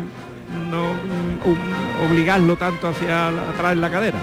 [0.71, 4.19] no mm, um, obligarlo tanto hacia atrás en la cadera.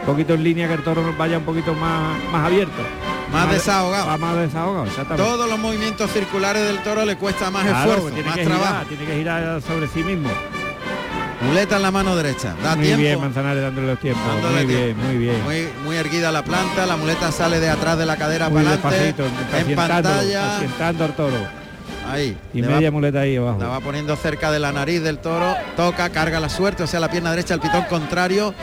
[0.00, 2.82] Un poquito en línea que el toro vaya un poquito más, más abierto.
[3.32, 4.16] Más desahogado.
[4.18, 5.22] Más, desahogado, exactamente.
[5.30, 8.66] Todos los movimientos circulares del toro le cuesta más Claro, esfuerzo, tiene más que trabajo.
[8.72, 10.30] girar, tiene que girar sobre sí mismo.
[11.42, 12.54] Muleta en la mano derecha.
[12.62, 13.02] Da muy tiempo.
[13.02, 14.22] bien Manzanares dándole los tiempos.
[14.26, 15.02] Dándole muy tiempo.
[15.02, 15.44] bien, muy bien.
[15.44, 18.88] Muy, muy erguida la planta, la muleta sale de atrás de la cadera Muy para
[18.88, 19.24] adelante.
[19.56, 20.58] En pantalla.
[20.80, 21.58] al toro.
[22.10, 22.36] Ahí.
[22.54, 23.58] Y media va- muleta ahí abajo.
[23.60, 26.98] La va poniendo cerca de la nariz del toro, toca, carga la suerte, o sea,
[27.00, 28.54] la pierna derecha, el pitón contrario,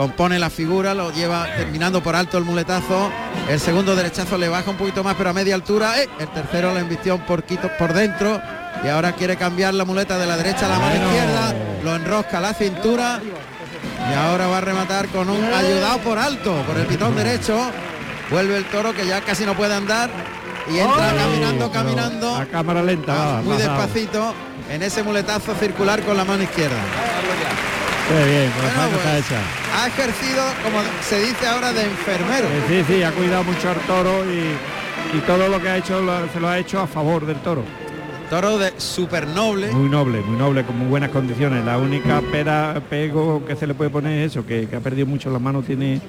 [0.00, 3.10] compone la figura, lo lleva terminando por alto el muletazo,
[3.50, 6.08] el segundo derechazo le baja un poquito más, pero a media altura, ¡eh!
[6.18, 8.40] el tercero lo invistió un poquito por dentro
[8.82, 12.38] y ahora quiere cambiar la muleta de la derecha a la mano izquierda, lo enrosca
[12.38, 13.20] a la cintura
[14.10, 17.60] y ahora va a rematar con un ayudado por alto, por el pitón derecho,
[18.30, 20.08] vuelve el toro que ya casi no puede andar
[20.72, 22.36] y entra Sí, caminando, caminando.
[22.36, 23.12] A cámara lenta.
[23.38, 24.32] Ah, muy despacito
[24.70, 26.78] en ese muletazo circular con la mano izquierda.
[28.10, 29.82] Qué bien, con la Bueno, faena está pues, hecha.
[29.82, 32.48] ha ejercido, como se dice ahora, de enfermero.
[32.68, 36.28] Sí, sí, ha cuidado mucho al toro y, y todo lo que ha hecho lo-
[36.32, 37.62] se lo ha hecho a favor del toro.
[38.28, 39.70] Toro de super noble.
[39.72, 41.64] Muy noble, muy noble, con muy buenas condiciones.
[41.64, 45.06] La única pera, pego que se le puede poner es eso, que, que ha perdido
[45.06, 46.00] mucho las manos, tiene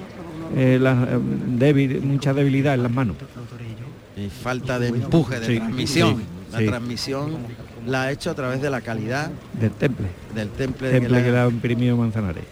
[0.56, 3.16] eh, la- eh, débil, mucha debilidad en las manos.
[4.16, 6.16] Y falta de empuje, de Sí, transmisión.
[6.16, 6.66] sí, la sí.
[6.66, 7.30] transmisión
[7.86, 10.08] la ha hecho a través de la calidad del temple.
[10.34, 11.24] Del temple, temple que, la...
[11.24, 12.44] que la ha imprimido Manzanares.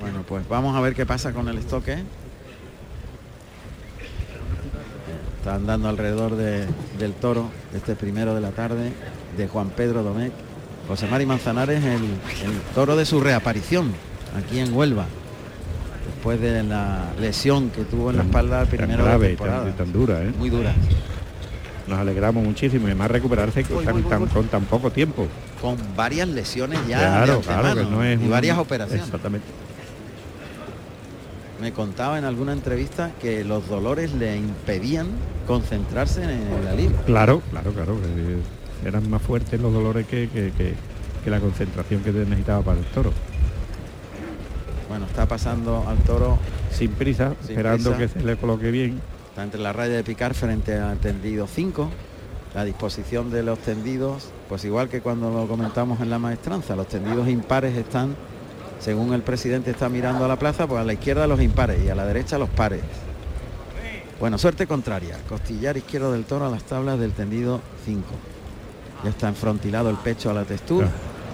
[0.00, 2.02] Bueno, pues vamos a ver qué pasa con el estoque.
[5.38, 6.66] está andando alrededor de,
[7.00, 8.92] del toro este primero de la tarde
[9.36, 10.32] de Juan Pedro Domecq.
[10.86, 13.92] José Mari Manzanares, el, el toro de su reaparición
[14.36, 15.06] aquí en Huelva
[16.06, 19.64] después de la lesión que tuvo en la espalda primero grave, de la.
[19.64, 20.32] Tan, tan dura, ¿eh?
[20.38, 20.72] Muy dura.
[21.88, 25.26] Nos alegramos muchísimo y más recuperarse con tan, tan- con tan poco tiempo.
[25.60, 29.04] Con varias lesiones ya de claro, que no es y un- varias operaciones.
[29.04, 29.46] Exactamente.
[31.60, 35.06] Me contaba en alguna entrevista que los dolores le impedían
[35.46, 36.98] concentrarse en la línea.
[37.06, 37.96] Claro, claro, claro.
[38.84, 40.74] eran más fuertes los dolores que, que- que-
[41.22, 43.12] que la concentración que necesitaba para el toro.
[44.88, 46.38] Bueno, está pasando al toro,
[46.72, 48.12] Sin prisa, Sin esperando prisa.
[48.14, 49.00] que se le coloque bien.
[49.32, 51.88] Está entre la raya de picar frente al tendido 5.
[52.54, 56.86] La disposición de los tendidos, pues igual que cuando lo comentamos en la maestranza, los
[56.86, 58.14] tendidos impares están,
[58.78, 61.88] según el presidente está mirando a la plaza, pues a la izquierda los impares y
[61.88, 62.82] a la derecha los pares.
[64.20, 65.16] Bueno, suerte contraria.
[65.30, 68.02] Costillar izquierdo del toro a las tablas del tendido 5.
[69.02, 70.88] Ya está enfrontilado el pecho a la textura.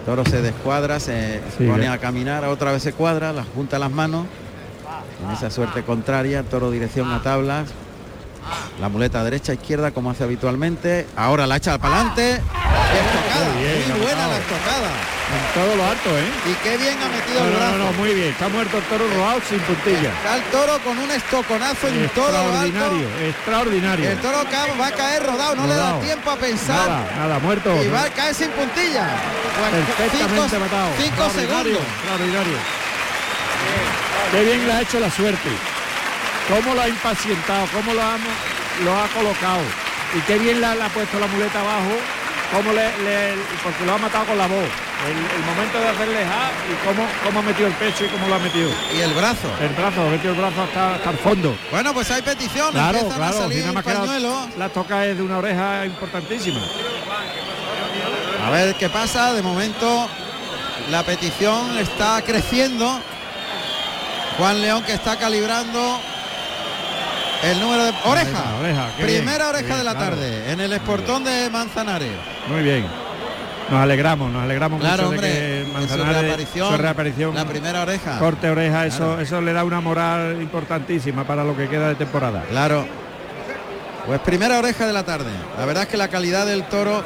[0.06, 1.94] Toro se descuadra, se Sí, pone ya.
[1.94, 4.24] a caminar, otra vez se cuadra, las junta las manos.
[5.24, 7.68] En esa suerte contraria, toro dirección a tablas.
[8.80, 11.06] La muleta derecha, izquierda, como hace habitualmente.
[11.16, 12.34] Ahora la echa para adelante.
[12.34, 14.90] Estocada, Muy bien, muy buena la estocada.
[15.28, 16.24] En todo lo alto, ¿eh?
[16.48, 17.76] Y qué bien ha metido No, el brazo.
[17.76, 18.28] no, no, muy bien.
[18.28, 20.08] Está muerto el toro rodado sin puntilla.
[20.08, 22.64] Está el toro con un estoconazo en todo lo alto.
[22.64, 24.10] Extraordinario, extraordinario.
[24.10, 24.38] El toro
[24.80, 26.88] va a caer rodado, no le da tiempo a pensar.
[26.88, 27.82] Nada, nada, muerto.
[27.84, 29.06] Y va a caer sin puntilla.
[29.58, 30.88] Pues Perfectamente cinco, matado.
[30.96, 31.82] cinco Extraordinario, segundos.
[31.98, 32.58] Extraordinario.
[34.32, 35.48] Qué bien le ha hecho la suerte.
[36.48, 38.16] Cómo lo ha impacientado, cómo lo ha,
[38.84, 39.60] lo ha colocado.
[40.16, 41.92] Y qué bien le ha, le ha puesto la muleta abajo,
[42.52, 44.68] cómo le, le- porque lo ha matado con la voz.
[45.06, 48.26] El, el momento de hacerle ja y cómo, cómo ha metido el pecho y cómo
[48.28, 48.70] lo ha metido.
[48.96, 49.48] Y el brazo.
[49.60, 51.56] El brazo, ha metido el brazo hasta, hasta el fondo.
[51.70, 52.72] Bueno, pues hay peticiones.
[52.72, 54.48] Claro, a claro, nada más que pañuelos.
[54.56, 56.60] la, la toca es de una oreja importantísima.
[58.46, 59.34] A ver qué pasa.
[59.34, 60.08] De momento
[60.90, 62.98] la petición está creciendo.
[64.38, 66.00] Juan León que está calibrando
[67.42, 68.06] el número de oreja.
[68.06, 70.10] Oreja, oreja, qué Primera bien, oreja de la claro.
[70.16, 72.12] tarde en el esportón de Manzanares.
[72.48, 72.86] Muy bien.
[73.70, 75.28] Nos alegramos, nos alegramos Claro, mucho hombre.
[75.28, 78.18] de que su Manzanares, reaparición, su reaparición, La primera oreja.
[78.18, 79.20] corte oreja, eso, Claro.
[79.20, 82.44] eso le da una moral importantísima para lo que queda de temporada.
[82.48, 82.86] Claro.
[84.06, 85.30] Pues primera oreja de la tarde.
[85.58, 87.02] La verdad es que la calidad del toro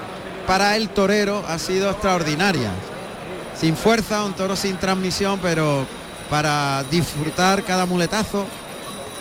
[0.47, 2.71] para el torero ha sido extraordinaria.
[3.59, 5.85] Sin fuerza, un toro sin transmisión, pero
[6.31, 8.47] para disfrutar cada muletazo,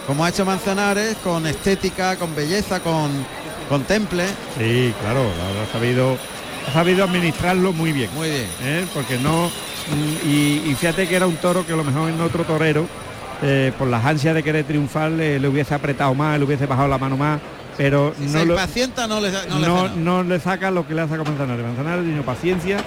[0.08, 3.12] como ha hecho Manzanares, con estética, con belleza, con,
[3.70, 4.26] con temple.
[4.58, 6.18] Sí, claro, ha sabido,
[6.68, 8.10] ha sabido administrarlo muy bien.
[8.16, 8.48] Muy bien.
[8.64, 8.86] ¿eh?
[8.94, 12.20] porque no mm, y, y fíjate que era un toro que a lo mejor en
[12.22, 12.86] otro torero
[13.44, 16.88] eh, por las ansias de querer triunfar le, le hubiese apretado más le hubiese bajado
[16.88, 17.40] la mano más
[17.78, 19.96] pero Si no se lo, impacienta no le, no le no, frena.
[19.96, 22.78] no le saca lo que le hace a Manzanares Manzanares tiene paciencia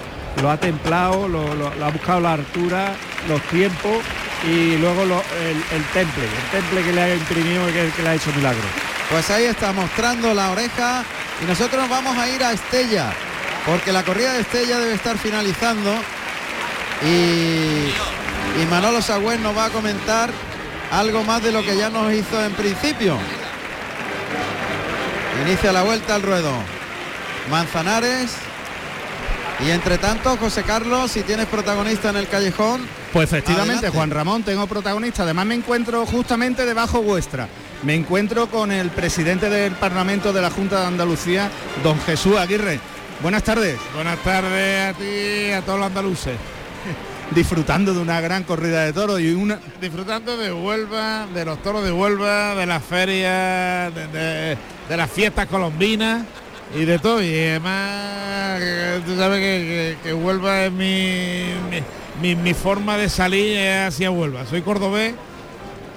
[0.41, 2.95] lo ha templado lo, ha buscado la altura
[3.27, 4.03] los tiempos
[4.45, 8.31] y luego el, temple el temple que le ha imprimido y que, le ha hecho
[8.35, 8.63] milagro
[9.09, 11.03] Pues ahí está mostrando la oreja
[11.41, 13.11] y nosotros nos vamos a ir a Estella
[13.65, 15.91] porque la corrida de Estella debe estar finalizando
[17.03, 20.29] y, y Manolo Sagüez nos va a comentar
[20.91, 23.17] algo más de lo que ya nos hizo en principio.
[25.45, 26.53] Inicia la vuelta al ruedo.
[27.49, 28.35] Manzanares
[29.65, 32.81] y entre tanto José Carlos si tienes protagonista en el callejón
[33.13, 33.97] Pues efectivamente, Adelante.
[33.97, 35.23] Juan Ramón, tengo protagonista.
[35.23, 37.47] Además me encuentro justamente debajo vuestra.
[37.83, 41.49] Me encuentro con el presidente del Parlamento de la Junta de Andalucía,
[41.83, 42.79] don Jesús Aguirre.
[43.21, 43.77] Buenas tardes.
[43.93, 46.35] Buenas tardes a ti y a todos los andaluces.
[47.31, 49.59] Disfrutando de una gran corrida de toros y una...
[49.79, 54.57] Disfrutando de Huelva, de los toros de Huelva, de las ferias, de, de-
[54.89, 56.23] de las fiestas colombinas
[56.73, 57.21] y de todo.
[57.21, 58.61] Y además,
[59.05, 61.45] tú sabes que, que- que Huelva es mi,
[62.21, 64.45] mi, mi- forma de salir hacia Huelva.
[64.45, 65.13] Soy cordobés,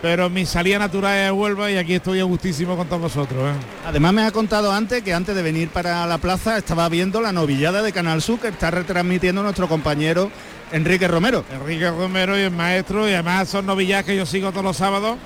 [0.02, 3.50] pero mi salida natural es Huelva y aquí estoy a gustísimo con todos vosotros.
[3.50, 3.60] ¿eh?
[3.86, 7.32] Además me ha contado antes que antes de venir para la plaza estaba viendo la
[7.32, 10.30] novillada de Canal Sur que está retransmitiendo nuestro compañero
[10.72, 11.44] Enrique Romero.
[11.52, 15.16] Enrique Romero y el maestro y además son novillas que yo sigo todos los sábados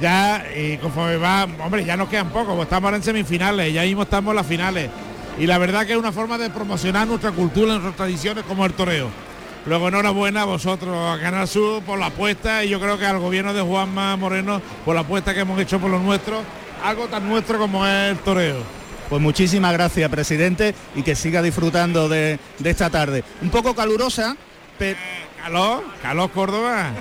[0.00, 3.82] ya y conforme va hombre ya nos quedan poco pues estamos ahora en semifinales ya
[3.82, 4.90] mismo estamos en las finales
[5.38, 8.72] y la verdad que es una forma de promocionar nuestra cultura nuestras tradiciones como el
[8.72, 9.08] toreo
[9.66, 13.18] luego enhorabuena a vosotros a Canal Sur por la apuesta y yo creo que al
[13.18, 16.42] gobierno de Juanma Moreno por la apuesta que hemos hecho por los nuestros
[16.84, 22.08] algo tan nuestro como es el toreo Pues muchísimas gracias, presidente, y que siga disfrutando
[22.08, 23.24] de, de esta tarde.
[23.42, 24.36] Un poco calurosa,
[24.78, 24.98] pero...
[25.42, 26.92] calor, calor Córdoba.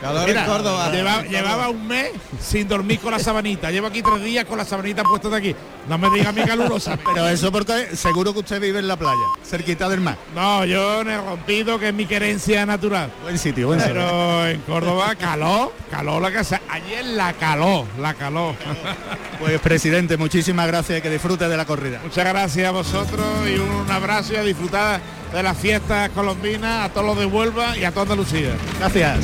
[0.00, 0.90] Calor, Mira, en Córdoba.
[0.90, 3.70] lleva- llevaba un mes sin dormir con la sabanita.
[3.70, 5.56] Llevo aquí tres días con la sabanita puesta de aquí.
[5.88, 6.98] No me diga mi calurosa.
[7.04, 10.16] Pero eso porque seguro que usted vive en la playa, cerquita del mar.
[10.34, 13.10] No, yo en el rompido, que es mi querencia natural.
[13.22, 13.94] Buen sitio, buen sitio.
[13.94, 16.60] Pero en Córdoba, calor, calor la casa.
[16.68, 18.54] Ayer la calor, la calor.
[19.38, 22.00] Pues presidente, muchísimas gracias que disfrute de la corrida.
[22.02, 25.00] Muchas gracias a vosotros y un abrazo y a disfrutar
[25.32, 28.50] de las fiestas colombinas, a todos los de Huelva y a toda Andalucía.
[28.78, 29.18] Gracias.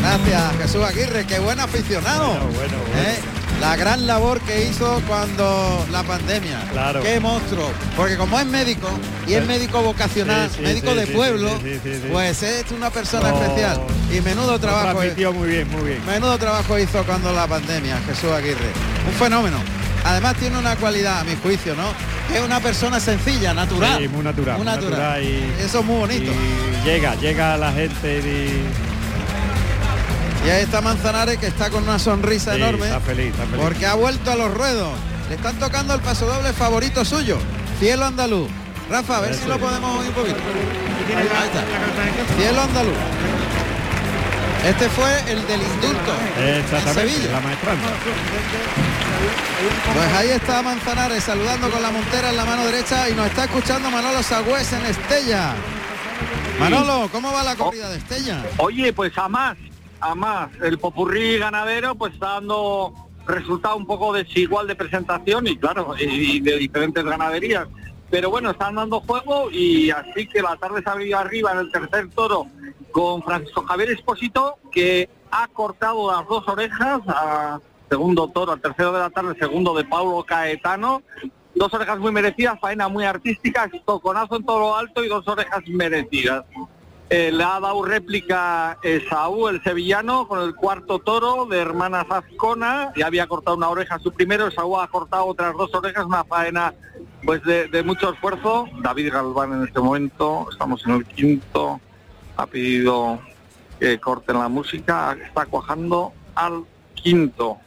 [0.00, 2.32] Gracias, Jesús Aguirre, qué buen aficionado.
[2.34, 3.18] ¿Eh?
[3.60, 6.58] La gran labor que hizo cuando la pandemia.
[6.72, 7.00] Claro.
[7.02, 7.70] Qué monstruo.
[7.96, 8.88] Porque como es médico
[9.28, 11.50] y es médico vocacional, Sí, sí, médico sí, de pueblo,
[12.10, 13.40] pues es una persona No.
[13.40, 13.80] especial.
[14.12, 14.98] Y menudo trabajo.
[15.32, 16.04] muy bien, muy bien.
[16.06, 18.72] Menudo trabajo hizo cuando la pandemia, Jesús Aguirre.
[19.06, 19.58] Un fenómeno.
[20.04, 21.84] Además tiene una cualidad, a mi juicio, ¿no?
[22.34, 23.98] Es una persona sencilla, natural.
[24.00, 24.56] Sí, muy natural.
[24.56, 25.22] Muy natural.
[25.22, 26.32] y, Eso es muy bonito.
[26.32, 28.64] y llega, llega a la gente y
[30.46, 32.86] Y ahí está Manzanares que está con una sonrisa sí, enorme.
[32.86, 33.60] está feliz, está feliz.
[33.62, 34.90] Porque ha vuelto a los ruedos.
[35.28, 37.38] Le están tocando el paso doble favorito suyo.
[37.78, 38.48] Cielo andaluz.
[38.90, 40.36] Rafa, a ver Eso si lo podemos oír un poquito.
[41.16, 42.36] Ahí está.
[42.36, 42.94] Cielo andaluz.
[44.64, 46.12] Este fue el del indulto.
[46.38, 47.32] en Exactamente, Sevilla.
[47.32, 47.88] la maestranza.
[49.94, 53.44] Pues ahí está Manzanares saludando con la montera en la mano derecha y nos está
[53.44, 55.54] escuchando Manolo Sagüez en Estella.
[56.60, 58.44] Manolo, ¿cómo va la corrida de Estella?
[58.58, 59.56] Oye, pues a más,
[60.00, 60.50] a más.
[60.62, 62.94] El popurrí ganadero pues está dando
[63.26, 67.66] resultado un poco desigual de presentación y claro, y de diferentes ganaderías.
[68.10, 71.58] Pero bueno, están dando juego y así que la tarde se ha venido arriba en
[71.58, 72.46] el tercer toro
[72.92, 78.92] con Francisco Javier Esposito que ha cortado las dos orejas a segundo toro, al tercero
[78.92, 81.02] de la tarde, segundo de Paulo Caetano.
[81.54, 85.60] Dos orejas muy merecidas, faena muy artística, toconazo en todo lo alto y dos orejas
[85.66, 86.44] merecidas.
[87.10, 92.90] Eh, le ha dado réplica Esaú, el sevillano, con el cuarto toro de Hermanas Azcona.
[92.96, 96.72] Ya había cortado una oreja su primero, Esaú ha cortado otras dos orejas, una faena
[97.26, 98.66] pues de mucho esfuerzo.
[98.80, 101.78] David Galván en este momento, estamos en el quinto,
[102.36, 103.20] ha pedido
[103.78, 106.64] que corten la música, está cuajando al
[106.94, 107.58] quinto.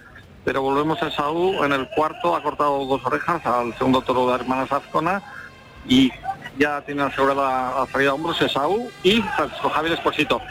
[0.43, 4.35] Pero volvemos a Esaú, en el cuarto ha cortado dos orejas al segundo toro de
[4.35, 5.21] Hermanas Azcona
[5.87, 6.11] y
[6.57, 10.41] ya tiene asegurada la salida de hombros Esaú y Francisco Javier Esposito.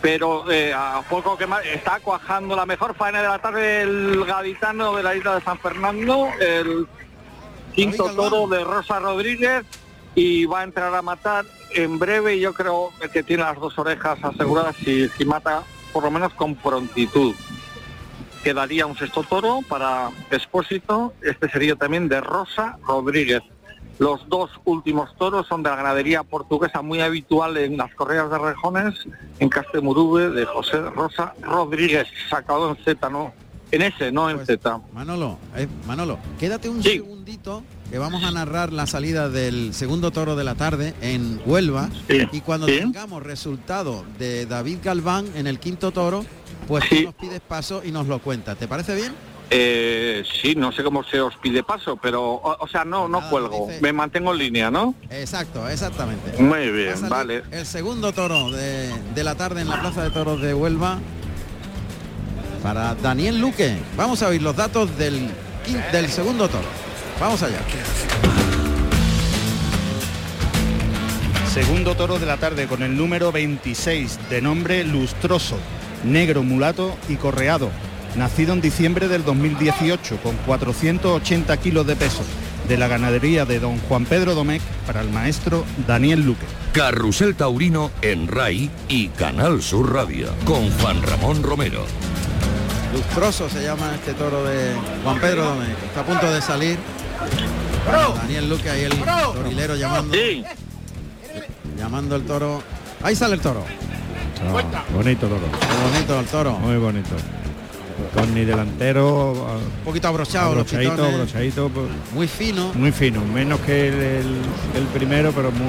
[0.00, 4.24] Pero eh, a poco que más está cuajando la mejor faena de la tarde el
[4.24, 6.86] gaditano de la isla de San Fernando, el
[7.74, 9.64] quinto toro de Rosa Rodríguez
[10.14, 11.44] y va a entrar a matar
[11.74, 16.10] en breve yo creo que tiene las dos orejas aseguradas y si mata por lo
[16.10, 17.34] menos con prontitud.
[18.44, 23.40] Quedaría un sexto toro para Expósito, este sería también de Rosa Rodríguez.
[23.98, 28.38] Los dos últimos toros son de la ganadería portuguesa muy habitual en las correas de
[28.38, 28.94] rejones,
[29.38, 33.32] en Castemurube, de José Rosa Rodríguez, sacado en Z, ¿no?
[33.70, 34.80] En S, no en Pues, Z.
[34.92, 36.94] Manolo, eh, Manolo, quédate un Sí.
[36.94, 41.90] segundito que vamos a narrar la salida del segundo toro de la tarde en Huelva
[42.08, 42.26] Sí.
[42.32, 42.78] y cuando Sí.
[42.78, 46.24] tengamos resultado de David Galván en el quinto toro,
[46.66, 47.00] pues Sí.
[47.00, 48.56] tú nos pides paso y nos lo cuentas.
[48.56, 49.12] ¿Te parece bien?
[49.50, 53.18] Eh, sí, no sé cómo se os pide paso, pero, o, o sea, no, no
[53.18, 54.94] Nada, cuelgo, dice- me mantengo en línea, ¿no?
[55.10, 56.42] Exacto, exactamente.
[56.42, 57.42] Muy bien, vale.
[57.50, 60.98] El segundo toro de, de la tarde en la Plaza de Toros de Huelva
[62.62, 63.76] para Daniel Luque.
[63.98, 65.28] Vamos a oír los datos del,
[65.92, 66.64] del segundo toro.
[67.22, 67.60] Vamos allá.
[71.54, 75.56] Segundo toro de la tarde con el número 26, de nombre Lustroso,
[76.02, 77.70] negro mulato y correado.
[78.16, 82.24] Nacido en diciembre del 2018 con 480 kilos de peso.
[82.66, 86.46] De la ganadería de don Juan Pedro Domecq para el maestro Daniel Luque.
[86.72, 91.84] Carrusel Taurino en RAI y Canal Sur Radio con Juan Ramón Romero.
[92.92, 95.84] Lustroso se llama este toro de Juan Pedro Domecq.
[95.84, 96.78] Está a punto de salir.
[98.16, 98.92] Daniel Luque ahí el
[99.34, 100.44] torilero llamando, Sí,
[101.78, 102.62] llamando el toro.
[103.02, 103.64] Ahí sale el toro.
[104.48, 105.38] Ah, bonito todo.
[105.38, 106.56] Qué bonito el toro.
[106.56, 107.10] Un Muy bonito.
[108.14, 109.46] Con ni delantero,
[109.84, 112.72] poquito abrochado abrochadito, pues, Muy fino.
[112.74, 114.42] muy fino, menos que el, el-
[114.74, 115.66] el primero, pero muy,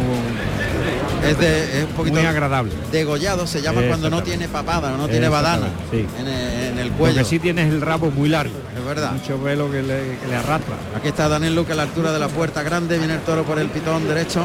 [1.30, 2.72] Es, de, es un poquito muy agradable.
[2.92, 3.48] degollado.
[3.48, 6.06] Se llama cuando no tiene papada, no tiene badana sí.
[6.20, 7.18] en, el, en el Lo cuello.
[7.20, 8.54] que sí tienes el rabo muy largo.
[8.78, 9.12] Es verdad.
[9.14, 10.76] Mucho pelo que le, que le arrastra.
[10.98, 13.60] Aquí está Daniel Luque a la altura de la puerta grande, viene el toro por
[13.60, 14.44] el pitón derecho,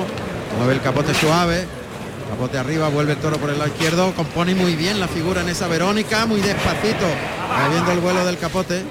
[0.59, 1.65] mueve el capote suave,
[2.31, 5.49] capote arriba, vuelve el toro por el lado izquierdo, compone muy bien la figura en
[5.49, 7.07] esa Verónica, muy despacito,
[7.71, 8.83] viendo el vuelo del capote.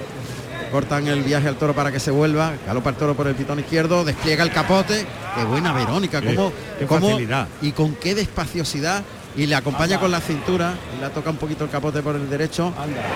[0.70, 3.58] Cortan el viaje al toro para que se vuelva, galopa el toro por el pitón
[3.60, 5.06] izquierdo, despliega el capote,
[5.36, 7.48] qué buena Verónica, cómo, qué cómo- facilidad.
[7.62, 9.02] y con qué despaciosidad
[9.36, 10.74] y le acompaña con la cintura.
[10.96, 12.72] Y la toca un poquito el capote por el derecho,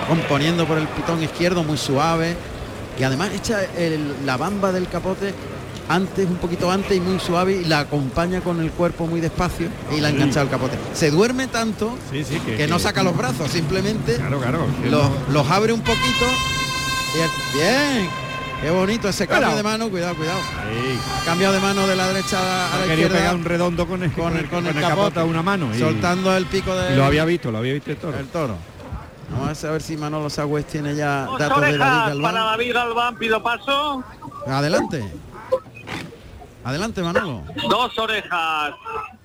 [0.07, 2.35] componiendo por el pitón izquierdo muy suave.
[2.99, 5.33] Y además echa el- la bamba del capote
[5.89, 9.67] antes, un poquito antes y muy suave y la acompaña con el cuerpo muy despacio
[9.95, 10.77] y la engancha al capote.
[10.93, 14.65] Se duerme tanto Sí, sí, que no saca los brazos, simplemente Claro, claro.
[14.81, 16.25] que los, los abre un poquito
[17.53, 18.09] bien
[18.61, 19.57] qué bonito ese cambio Cuidado.
[19.57, 20.99] de mano cuidado cuidado Ahí.
[21.25, 24.11] cambio de mano de la derecha a Ha la izquierda pegar un redondo con el,
[24.13, 25.73] con el, con el capote capote a una mano.
[25.75, 28.17] Y, soltando el pico y de lo había visto, lo había visto el toro.
[28.17, 28.55] el toro
[29.31, 33.15] vamos a ver si Manolo Sagüez tiene ya datos de David Galván para David Galván,
[33.17, 34.03] pido paso.
[34.47, 35.11] adelante
[36.63, 38.73] adelante Manolo Dos orejas.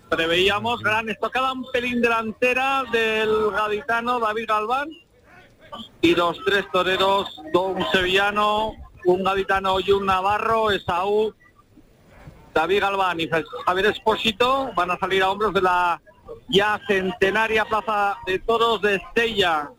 [0.08, 4.88] Preveíamos gran estocada, un pelín delantera del gaditano David Galván.
[6.00, 8.72] Y los tres toreros, un sevillano,
[9.04, 11.34] un gaditano y un navarro, Esaú,
[12.54, 13.28] David Galván y
[13.66, 16.00] Javier Espósito van a salir a hombros de la
[16.48, 19.70] ya centenaria plaza de toros de Estella.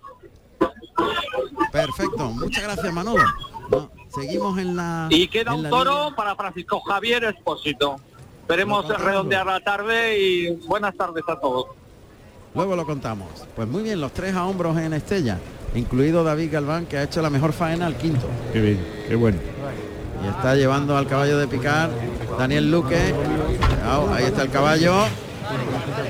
[1.72, 3.24] perfecto muchas gracias Manolo
[3.70, 6.16] No, seguimos en la Y queda un toro línea.
[6.16, 7.98] para Francisco Javier Espósito.
[8.42, 11.68] Esperemos redondear la tarde y buenas tardes a todos.
[12.56, 13.28] Luego lo contamos.
[13.56, 15.38] Pues muy bien, los tres a hombros en Estella,
[15.76, 18.26] incluido David Galván, que ha hecho la mejor faena al quinto.
[18.54, 19.38] Qué bien, qué bueno.
[20.24, 21.90] Y está llevando al caballo de picar
[22.38, 23.14] Daniel Luque.
[24.14, 24.94] Ahí está el caballo.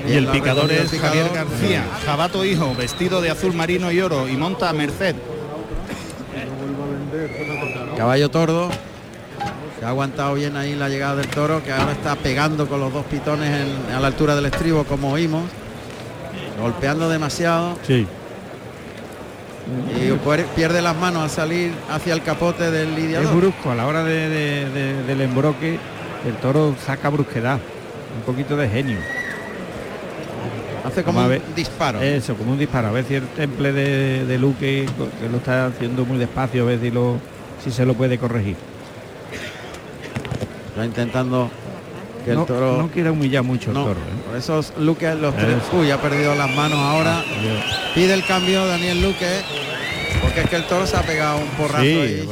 [0.08, 1.48] Y el picador es Javier picador.
[1.48, 5.14] García, Jabato hijo, vestido de azul marino y oro y monta a Merced.
[7.96, 8.70] Caballo tordo.
[9.78, 12.92] Que ha aguantado bien ahí la llegada del toro, que ahora está pegando con los
[12.92, 15.44] dos pitones en- a la altura del estribo, como oímos.
[16.60, 17.78] Golpeando demasiado.
[17.86, 18.06] Sí.
[19.68, 20.10] Y
[20.56, 23.36] pierde las manos al salir hacia el capote del Es lidiador.
[23.36, 25.78] brusco a la hora de- de- de- del embroque.
[26.26, 27.58] El toro saca brusquedad,
[28.16, 28.98] un poquito de genio.
[30.84, 32.00] Hace como un disparo.
[32.00, 32.88] Eso, como un disparo.
[32.88, 34.86] A ver si el temple de, de Luque,
[35.20, 37.16] que lo está haciendo muy despacio, a ver si, lo,
[37.62, 38.56] si se lo puede corregir.
[40.70, 41.50] Está intentando
[42.24, 42.78] que el toro.
[42.78, 44.00] no quiere humillar mucho No, el toro.
[44.00, 44.22] ¿eh?
[44.28, 45.56] por eso Luque los tres.
[45.72, 47.22] Uy, ha perdido las manos ahora.
[47.94, 49.40] Pide el cambio Daniel Luque.
[50.22, 52.28] Porque es que el toro se ha pegado un porrazo Sí, ahí.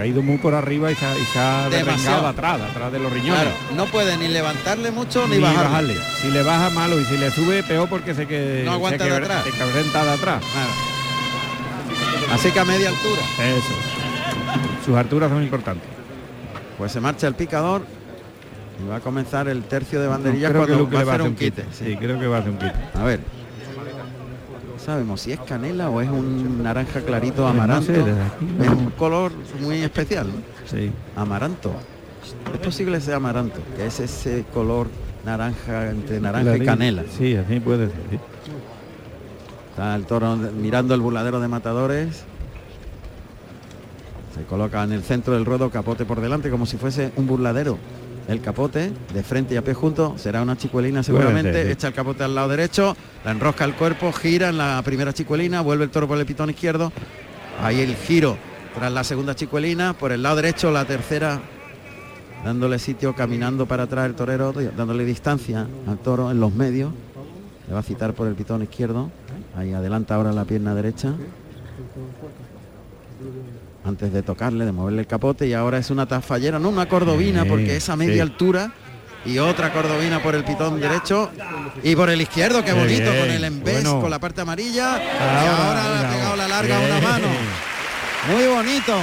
[0.00, 3.12] ha ido muy por arriba y se ha, y se ha atrás, atrás de los
[3.12, 3.42] riñones.
[3.42, 5.64] Claro, no puede ni levantarle mucho ni, ni bajarle.
[5.94, 5.96] bajarle.
[6.22, 9.10] Si le baja malo y si le sube peor porque se que No aguanta se
[9.10, 9.44] de atrás.
[9.44, 10.42] se de atrás.
[12.32, 13.22] Así que a media altura.
[13.38, 14.84] Eso.
[14.84, 15.88] Sus alturas son importantes.
[16.78, 17.82] Pues se marcha el picador
[18.84, 21.26] y va a comenzar el tercio de banderillas creo que cuando Luque va a hacer
[21.28, 21.64] un quite.
[21.72, 22.74] Sí, creo que va a hacer un quite.
[22.94, 23.20] A ver.
[24.72, 27.92] No sabemos si es canela o es un naranja clarito no amaranto.
[27.92, 30.28] no- Es un color muy especial.
[30.28, 30.34] ¿no?
[30.66, 30.90] Sí.
[31.16, 31.72] Amaranto.
[32.52, 34.86] Es posible que sea amaranto, que es ese color
[35.24, 37.02] naranja entre naranja y canela.
[37.16, 37.96] Sí, así puede ser.
[38.10, 38.18] sí.
[39.70, 42.24] Está el toro mirando el burladero de matadores.
[44.34, 47.78] Se coloca en el centro del ruedo capote por delante como si fuese un burladero.
[48.28, 51.64] El capote de frente y a pie junto será una chicuelina seguramente.
[51.64, 51.70] sí.
[51.70, 55.62] Echa el capote al lado derecho, la enrosca el cuerpo, gira en la primera chicuelina,
[55.62, 56.92] vuelve el toro por el pitón izquierdo.
[57.62, 58.36] Ahí el giro
[58.74, 61.40] tras la segunda chicuelina, por el lado derecho la tercera
[62.44, 66.92] dándole sitio caminando para atrás el torero, dándole distancia al toro en los medios.
[67.66, 69.10] Le va a citar por el pitón izquierdo.
[69.56, 71.14] Ahí adelanta ahora la pierna derecha.
[73.88, 75.46] Antes de tocarle, de moverle el capote.
[75.46, 78.20] Y ahora es una tafallera, no una cordobina, Sí, porque es a media sí.
[78.20, 78.70] altura.
[79.24, 81.30] Y otra cordobina por el pitón derecho.
[81.82, 84.00] Y por el izquierdo, qué Qué bonito, bien, con el embés, bueno.
[84.00, 84.96] con la parte amarilla.
[85.02, 86.92] y Ahora, le ha pegado la larga a bien.
[86.92, 87.26] una mano.
[88.32, 88.94] Muy bonito.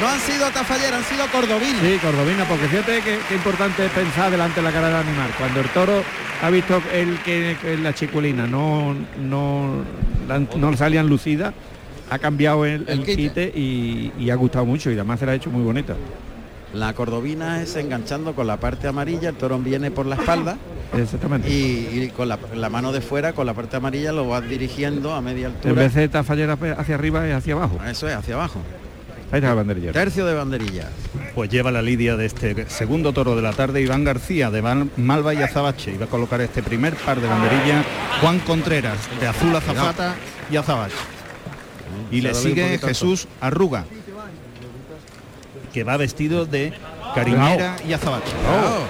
[0.00, 1.80] No han sido tafalleras, han sido cordobinas.
[1.82, 5.30] Sí, Cordovina, porque fíjate que, que importante es pensar delante de la cara del animal.
[5.38, 6.02] Cuando el toro
[6.42, 9.84] ha visto el que, la chicuelina no, no,
[10.56, 11.52] no salían lucidas,
[12.10, 13.16] ha cambiado el, El el quite.
[13.16, 15.94] quite y, y ha gustado mucho y además se la ha hecho muy bonita.
[16.74, 20.56] La cordobina es enganchando con la parte amarilla, el toro viene por la espalda
[20.96, 21.48] Exactamente.
[21.50, 25.12] y, y con la, la mano de fuera, con la parte amarilla, lo va dirigiendo
[25.14, 25.74] a media en altura.
[25.74, 27.78] vez de esta fallera hacia arriba es hacia abajo.
[27.88, 28.60] Eso es, hacia abajo.
[29.32, 29.92] Ahí está la banderilla.
[29.92, 30.88] Tercio de banderillas.
[31.34, 34.60] Pues lleva la lidia de este segundo toro de la tarde Iván García de
[34.96, 35.92] Malva y Azabache.
[35.92, 37.84] Y va a colocar este primer par de banderillas
[38.20, 40.14] Juan Contreras de Azul Azafata
[40.50, 40.94] y Azabache.
[42.10, 43.84] Y le sigue Jesús Arruga,
[45.72, 46.72] que va vestido de
[47.14, 48.32] Carimera y Azabache.
[48.48, 48.80] Oh.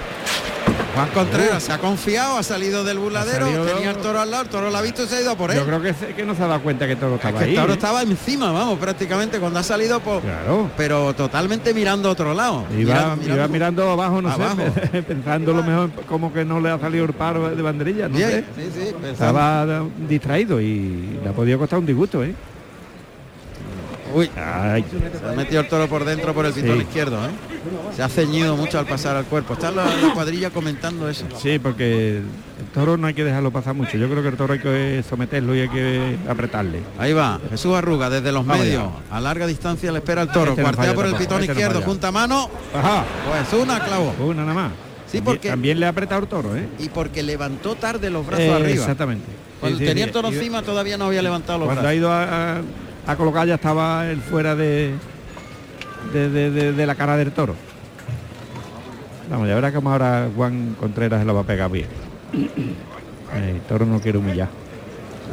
[0.93, 4.43] Juan Contreras se ha confiado, ha salido del burladero, salido- tenía el toro al lado,
[4.43, 5.57] el toro lo ha visto y se ha ido por él.
[5.57, 7.49] Yo creo que, que no se ha dado cuenta que todo estaba que ahí.
[7.51, 7.75] el toro ¿eh?
[7.75, 10.21] estaba encima, vamos, prácticamente cuando ha salido por.
[10.21, 10.69] Claro.
[10.75, 12.65] Pero totalmente mirando a otro lado.
[12.77, 14.57] Iba, Mira- iba mirando abajo, no Abajo.
[14.91, 18.17] sé, pensando lo mejor como que no le ha salido el paro de banderilla, no
[18.17, 18.43] sé.
[18.57, 22.35] sí, sí, Estaba distraído y le ha podido costar un disgusto, ¿eh?
[24.13, 24.83] Uy, Ay,
[25.19, 26.83] se ha metido el toro por dentro por el pitón Sí.
[26.83, 27.29] izquierdo, ¿eh?
[27.95, 29.53] Se ha ceñido mucho al pasar al cuerpo.
[29.53, 31.25] Está la, la cuadrilla comentando eso.
[31.41, 33.97] sí, porque el toro no hay que dejarlo pasar mucho.
[33.97, 36.81] Yo creo que el toro hay que someterlo y hay que apretarle.
[36.99, 38.85] Ahí va, Jesús Arruga desde los Vamos medios.
[39.11, 40.51] A larga distancia le espera el toro.
[40.51, 42.49] Este Cuartea por el tampoco, pitón este izquierdo, junta mano.
[42.73, 44.13] Ajá, Pues una clavo.
[44.19, 44.71] una nada más.
[45.07, 46.67] Sí, También- porque- También le ha apretado el toro, ¿eh?
[46.79, 48.69] Y porque levantó tarde los brazos Eh, arriba.
[48.69, 49.25] Exactamente.
[49.59, 51.97] Cuando Sí, tenía el toro encima todavía no había levantado los Cuando ha brazos.
[51.97, 52.23] ido a,
[52.57, 52.61] a-
[53.07, 54.93] a colocar ya estaba él fuera de,
[56.13, 57.55] de, de- de- de la cara del toro.
[59.29, 61.87] Vamos, ya verá cómo ahora Juan Contreras se lo va a pegar bien.
[63.35, 64.49] El toro no quiere humillar.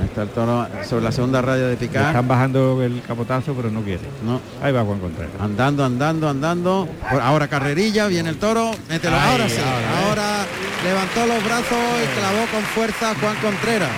[0.00, 2.06] Ahí está el toro sobre la segunda raya de Le picar.
[2.06, 4.02] están bajando el capotazo, pero no quiere.
[4.24, 4.40] No.
[4.62, 5.32] Ahí va Juan Contreras.
[5.40, 6.88] Andando, andando, andando.
[7.20, 8.70] Ahora carrerilla, viene el toro.
[8.88, 9.16] Mételo.
[9.16, 9.56] Ahí, ahora sí.
[9.58, 10.06] ahora, ¿eh?
[10.08, 10.46] Ahora
[10.84, 13.90] levantó los brazos y clavó con fuerza Juan Contreras.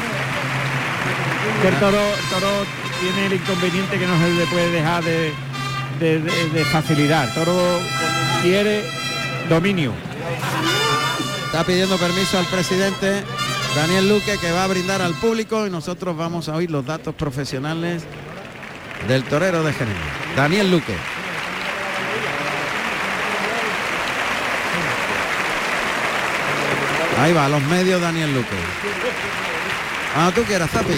[1.62, 1.99] Que el toro,
[2.30, 2.49] toro
[3.01, 5.32] tiene el inconveniente que no se le puede dejar de,
[5.99, 7.32] de- de- facilidad.
[7.34, 7.80] Toro
[8.43, 8.84] quiere
[9.49, 9.93] dominio.
[11.47, 13.24] Está pidiendo permiso al presidente
[13.74, 17.14] Daniel Luque que va a brindar al público y nosotros vamos a oír los datos
[17.14, 18.05] profesionales
[19.09, 19.95] del torero de Jerez.
[20.36, 20.95] Daniel Luque.
[27.18, 28.57] Ahí va, los medios Daniel Luque.
[30.16, 30.95] Ah, tú quieras, Zapi.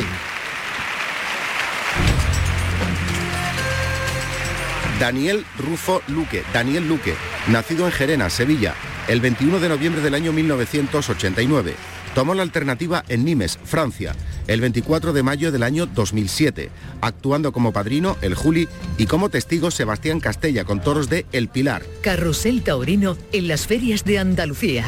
[5.03, 7.17] Daniel Rufo Luque, Daniel Luque,
[7.49, 8.77] nacido en Gerena, Sevilla,
[9.09, 11.75] el 21 de noviembre del año 1989.
[12.15, 14.15] Tomó la alternativa en Nimes, Francia,
[14.47, 19.73] el 24 de mayo del año 2007, actuando como padrino el Juli y como testigo
[19.73, 21.83] Sebastián Castella con toros de El Pilar.
[22.03, 24.85] Carrusel Taurino en las ferias de Andalucía.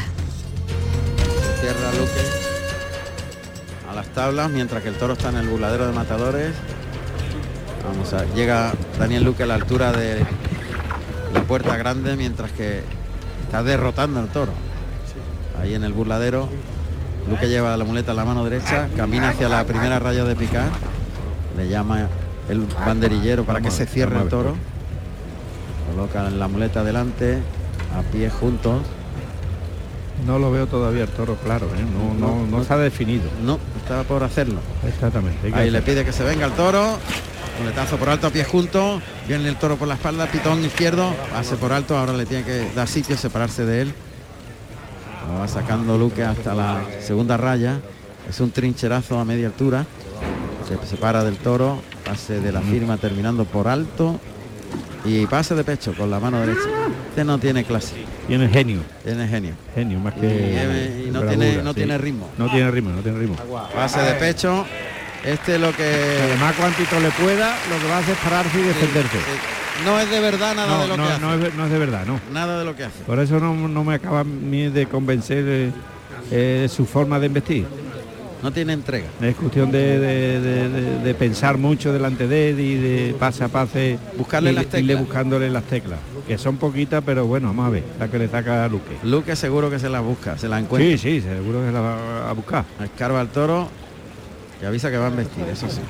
[1.61, 2.45] Cierra Luque
[3.91, 6.53] a las tablas mientras que el toro está en el burladero de matadores.
[7.85, 10.24] Vamos a llega Daniel Luque a la altura de
[11.32, 12.82] la puerta grande mientras que
[13.45, 14.53] está derrotando al toro.
[15.61, 16.49] Ahí en el burladero.
[17.28, 20.68] Luque lleva la muleta en la mano derecha, camina hacia la primera raya de picar.
[21.57, 22.09] Le llama
[22.49, 24.57] el banderillero para que se cierre el toro.
[25.91, 27.39] Coloca la muleta delante,
[27.97, 28.82] a pie juntos.
[30.26, 31.85] No lo veo todavía el toro claro, ¿eh?
[31.93, 33.24] no, no, no se ha definido.
[33.43, 34.61] No, estaba por hacerlo.
[34.87, 35.53] Exactamente.
[35.55, 36.99] Ahí le pide que se venga el toro.
[37.61, 39.01] Muletazo por alto a pie junto.
[39.29, 41.15] Viene el toro por la espalda, pitón izquierdo.
[41.33, 41.97] Pase por alto.
[41.97, 43.95] Ahora le tiene que dar sitio, separarse de él.
[45.33, 47.81] Lo va sacando Luque hasta la segunda raya.
[48.29, 49.87] Es un trincherazo a media altura.
[50.69, 51.81] Se separa del toro.
[52.05, 54.19] Pase de la firma terminando por alto.
[55.05, 56.61] Y pase de pecho con la mano derecha.
[57.11, 57.95] Este no tiene clase.
[58.27, 59.53] Tiene genio, Tiene genio.
[59.75, 61.05] genio más Y, que.
[61.07, 61.75] y no, bravura, tiene, no sí.
[61.77, 62.29] tiene ritmo.
[62.39, 63.37] No tiene ritmo, no tiene ritmo.
[63.75, 64.65] Pase de pecho.
[65.25, 65.83] Este lo que.
[66.22, 69.18] Además, cuantito le pueda, lo que va a hacer es pararse y defenderse.
[69.85, 71.20] No es de verdad nada No, de lo no, que hace.
[71.20, 72.20] no es, no es de verdad, no.
[72.33, 73.03] Nada de lo que hace.
[73.05, 75.70] Por eso no, no me acaba de convencer eh,
[76.31, 77.66] eh, su forma de investir.
[78.43, 79.07] No tiene entrega.
[79.22, 80.68] Es cuestión de, de-
[81.03, 84.81] de- pensar mucho delante de él y de pase a pase Buscarle y- las irle
[84.81, 85.01] teclas.
[85.01, 85.99] buscándole las teclas,
[86.29, 88.99] que son poquitas, pero bueno, vamos a ver, la que le saca a Luque.
[89.03, 90.99] Luque seguro que se la busca, se la encuentra.
[90.99, 92.66] Sí, sí, seguro que la va a buscar.
[92.85, 93.66] Escarba al toro
[94.61, 95.81] y avisa que va a embestir, eso sí.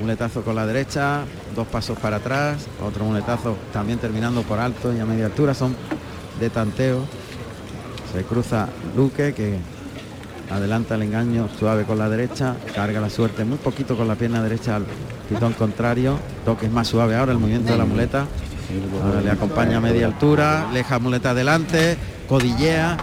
[0.00, 1.22] Muletazo con la derecha,
[1.54, 5.76] dos pasos para atrás, otro muletazo también terminando por alto y a media altura, son
[6.40, 7.04] de tanteo.
[8.12, 9.58] Se cruza Luque que
[10.50, 14.42] adelanta el engaño suave con la derecha, carga la suerte muy poquito con la pierna
[14.42, 14.86] derecha al
[15.28, 18.26] pitón contrario, toque es más suave ahora el movimiento de la muleta.
[19.02, 21.96] Ahora le acompaña a media altura, leja muleta adelante,
[22.28, 22.96] codillea,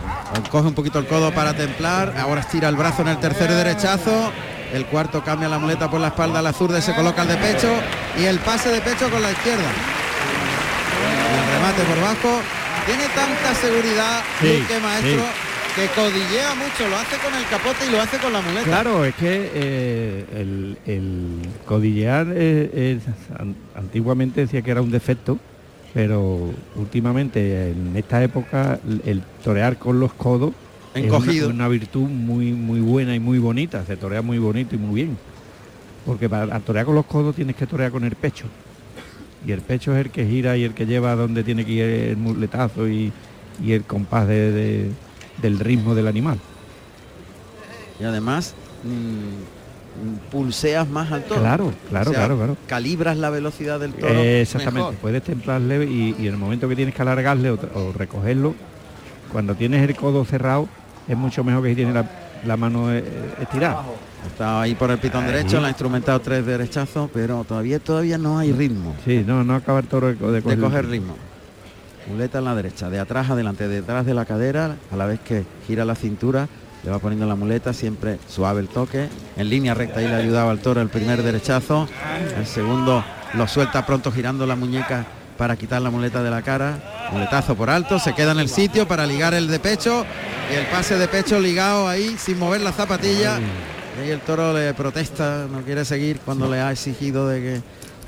[0.49, 3.57] coge un poquito el codo para templar, ahora estira el brazo en el tercero y
[3.57, 4.31] derechazo,
[4.73, 7.27] el cuarto cambia la muleta por la espalda a la zurda y se coloca el
[7.29, 7.69] de pecho
[8.19, 9.63] y el pase de pecho con la izquierda.
[11.39, 12.41] El remate por bajo.
[12.85, 15.23] Tiene tanta seguridad Sí, Luque Maestro
[15.75, 18.63] que codillea mucho, lo hace con el capote y lo hace con la muleta.
[18.65, 23.03] Claro, es que eh, el, el codillear eh, es-
[23.75, 25.37] antiguamente decía que era un defecto,
[25.93, 30.51] pero últimamente en esta época el torear con los codos
[30.95, 31.47] Encogido.
[31.47, 34.77] es una, una virtud muy muy buena y muy bonita, se torea muy bonito y
[34.77, 35.17] muy bien.
[36.05, 38.45] Porque para torear con los codos tienes que torear con el pecho.
[39.45, 41.83] Y el pecho es el que gira y el que lleva donde tiene que ir
[41.83, 43.11] el muletazo y,
[43.63, 44.89] y el compás de, de-
[45.41, 46.37] del ritmo del animal.
[47.99, 51.41] Y además mm, pulseas más al toro.
[51.41, 52.57] Claro, claro, O sea, claro, claro.
[52.67, 54.13] Calibras la velocidad del toro.
[54.13, 54.95] Eh, exactamente, mejor.
[54.95, 58.53] puedes templarle y, y en el momento que tienes que alargarle o, o recogerlo,
[59.31, 60.67] cuando tienes el codo cerrado,
[61.07, 62.05] es mucho mejor que si tienes la,
[62.45, 63.03] la mano eh,
[63.41, 63.83] estirada.
[64.27, 68.37] Está ahí por el pitón derecho, le ha instrumentado tres derechazos, pero todavía todavía no
[68.37, 68.95] hay ritmo.
[69.03, 71.15] Sí, no, no acaba el toro de, de de coger- coger ritmo.
[72.07, 75.45] Muleta en la derecha, de atrás adelante, detrás de la cadera, a la vez que
[75.67, 76.47] gira la cintura,
[76.83, 80.49] le va poniendo la muleta, siempre suave el toque, en línea recta ahí le ayudaba
[80.51, 81.87] al toro el primer derechazo,
[82.37, 83.03] el segundo
[83.35, 85.05] lo suelta pronto girando la muñeca
[85.37, 86.79] para quitar la muleta de la cara,
[87.11, 90.05] muletazo por alto, se queda en el sitio para ligar el de pecho
[90.51, 93.39] y el pase de pecho ligado ahí sin mover la zapatilla.
[93.97, 97.61] Y ahí el toro le protesta, no quiere seguir cuando le ha exigido de que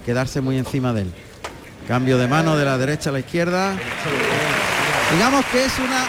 [0.06, 1.14] quedarse muy encima de él.
[1.88, 3.74] Cambio de mano de la derecha a la izquierda.
[5.12, 6.06] Digamos que es una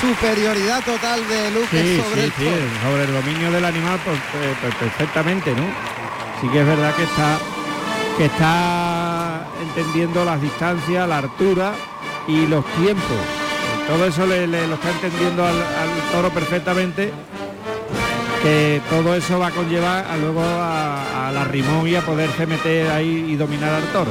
[0.00, 2.50] superioridad total de Luque Sí, sobre sí, el sí,
[2.82, 5.64] sobre el dominio del animal pues, pues, pues, perfectamente, ¿no?
[6.40, 7.38] Sí que es verdad que está
[8.16, 11.74] que está entendiendo las distancias, la altura
[12.28, 13.16] y los tiempos.
[13.88, 17.12] Todo eso le, le- lo está entendiendo al, al toro perfectamente.
[18.42, 22.46] Que todo eso va a conllevar a luego a, a la rimón y a poderse
[22.46, 24.10] meter ahí y dominar al toro.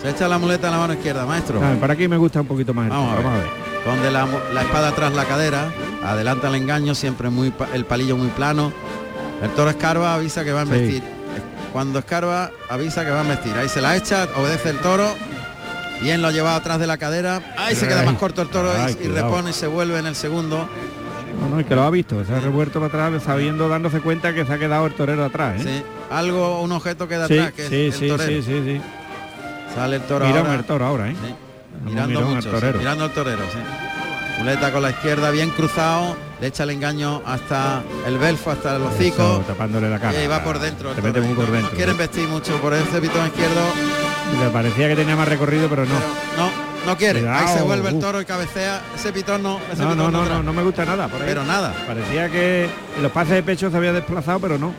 [0.00, 1.60] Se echa la muleta en la mano izquierda, maestro.
[1.62, 3.38] Ah, Para aquí me gusta un poquito más Vamos a toro, ver.
[3.40, 3.72] vamos a ver.
[3.84, 5.70] Donde la, la espada tras la cadera,
[6.04, 8.72] adelanta el engaño, siempre muy el palillo muy plano.
[9.42, 10.72] El toro escarba, avisa que va a Sí.
[10.72, 11.02] embestir.
[11.72, 13.54] Cuando escarba, avisa que va a embestir.
[13.56, 15.14] Ahí se la echa, obedece el toro.
[16.02, 17.40] Bien lo ha llevado atrás de la cadera.
[17.56, 20.06] Ahí se queda más corto el toro y- Ay, y, repone y se vuelve en
[20.06, 20.68] el segundo.
[21.40, 24.34] No, no, y que lo ha visto, se ha revuelto para atrás sabiendo, dándose cuenta
[24.34, 25.60] que se ha quedado el torero atrás.
[25.60, 25.64] ¿eh?
[25.78, 25.84] Sí.
[26.10, 28.30] Algo, un objeto queda Sí, atrás, que sí, es sí, el torero.
[28.30, 28.80] sí, sí, sí.
[29.74, 30.54] Sale el toro Mirón ahora.
[30.58, 31.16] el toro ahora, ¿eh?
[31.84, 32.78] Mirando al mucho, sí, torero.
[32.78, 33.58] mirando al torero, sí.
[34.38, 38.82] Muleta con la izquierda bien cruzado, le echa el engaño hasta el belfo, hasta el
[38.82, 39.42] hocico.
[39.46, 40.22] Tapándole la cara.
[40.22, 40.90] Y va por dentro.
[40.90, 41.70] el Se mete muy por No- dentro.
[41.70, 43.62] No quieren vestir mucho por ese pitón izquierdo.
[44.40, 45.94] Le parecía que tenía más recorrido, pero no.
[45.94, 46.50] No,
[46.86, 47.28] no quiere.
[47.28, 48.80] Ahí se vuelve el toro y cabecea.
[48.94, 49.60] Ese pitón no.
[49.72, 51.08] Ese No, pitón no, no, no, no me gusta nada.
[51.08, 51.26] por ahí.
[51.28, 51.74] Pero nada.
[51.86, 52.68] Parecía que
[53.00, 54.72] los pases de pecho se había desplazado, pero no.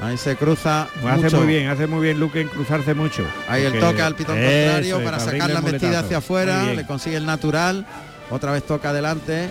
[0.00, 0.88] Ahí se cruza.
[1.02, 3.22] Lo hace muy bien, hace muy bien Luque en cruzarse mucho.
[3.48, 6.64] Ahí el toque al pitón contrario es, para sacar la metida hacia afuera.
[6.72, 7.86] Le consigue el natural.
[8.30, 9.50] Otra vez toca adelante.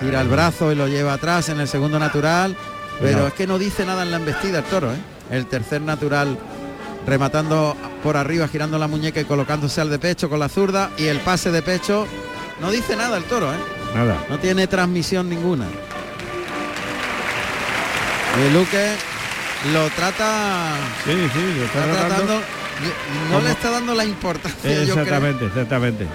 [0.00, 2.56] Tira el brazo y lo lleva atrás en el segundo natural.
[2.98, 3.26] Pero Cuidado.
[3.28, 4.90] es que no dice nada en la embestida el toro.
[4.92, 4.96] ¿eh?
[5.30, 6.38] El tercer natural
[7.06, 10.90] rematando por arriba, girando la muñeca y colocándose al de pecho con la zurda.
[10.98, 12.06] Y el pase de pecho
[12.60, 13.52] no dice nada el toro.
[13.52, 13.56] ¿eh?
[13.94, 14.24] Nada.
[14.28, 15.66] No tiene transmisión ninguna.
[18.38, 18.92] Y Luque
[19.74, 20.74] lo trata
[21.04, 22.24] Sí, sí, lo está está tratando.
[22.38, 22.40] tratando,
[23.30, 25.02] no le está dando la importancia, yo creo.
[25.02, 26.06] Exactamente, exactamente.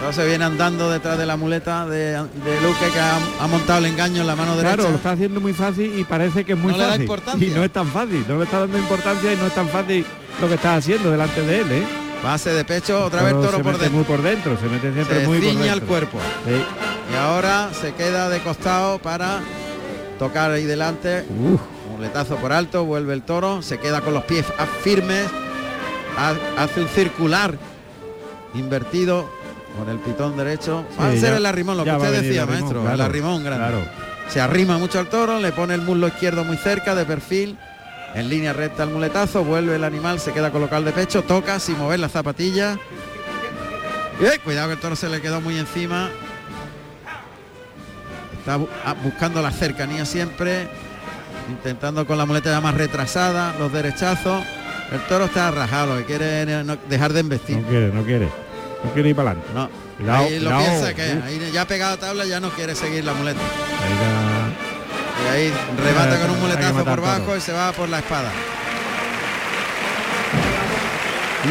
[0.00, 3.80] Y entonces viene andando detrás de la muleta de, de Luque que ha, ha montado
[3.80, 4.76] el engaño en la mano derecha.
[4.76, 7.02] Claro, lo está haciendo muy fácil y parece que es muy No le da fácil.
[7.02, 7.46] importancia.
[7.46, 10.06] Y no es tan fácil, no le está dando importancia y no es tan fácil
[10.40, 11.82] lo que está haciendo delante de él, ¿eh?
[12.24, 13.96] Base de pecho, otra vez toro se por mete dentro.
[13.96, 15.72] muy por dentro, se mete siempre Se muy por dentro.
[15.72, 16.18] el cuerpo.
[16.46, 16.62] Sí.
[17.12, 19.40] Y ahora se queda de costado para
[20.18, 21.24] tocar ahí delante.
[21.28, 21.60] Uf,
[21.92, 24.46] Muletazo por alto, vuelve el toro, se queda con los pies
[24.82, 25.26] firmes,
[26.16, 27.54] ha- hace un circular
[28.54, 29.30] invertido
[29.78, 30.84] con el pitón derecho.
[31.00, 33.44] Va a sí, ser el arrimón, lo que usted decía, el maestro, claro, el arrimón
[33.44, 33.66] grande.
[33.68, 33.84] Claro.
[34.28, 37.58] Se arrima mucho al toro, le pone el muslo izquierdo muy cerca, de perfil,
[38.14, 41.78] en línea recta el muletazo, vuelve el animal, se queda colocado de pecho, toca sin
[41.78, 42.78] mover la zapatilla.
[44.20, 44.38] ¡Eh!
[44.44, 46.10] Cuidado que el toro se le quedó muy encima.
[48.38, 50.68] Está bu- ah, buscando la cercanía siempre,
[51.48, 54.42] intentando con la muleta ya más retrasada, los derechazos.
[54.92, 57.58] El toro está rajado, que quiere no- dejar de embestir.
[57.58, 58.28] No quiere, no quiere.
[58.84, 59.52] No quiere ir para adelante.
[59.54, 59.68] No,
[59.98, 61.24] Cuidado, ahí lo piensa que Uf.
[61.24, 63.40] ahí ya pegado a tabla ya no quiere seguir la muleta.
[63.40, 63.92] Ahí
[65.22, 65.52] Y ahí
[65.84, 68.30] remata Eh, con un muletazo por bajo y se va por la espada.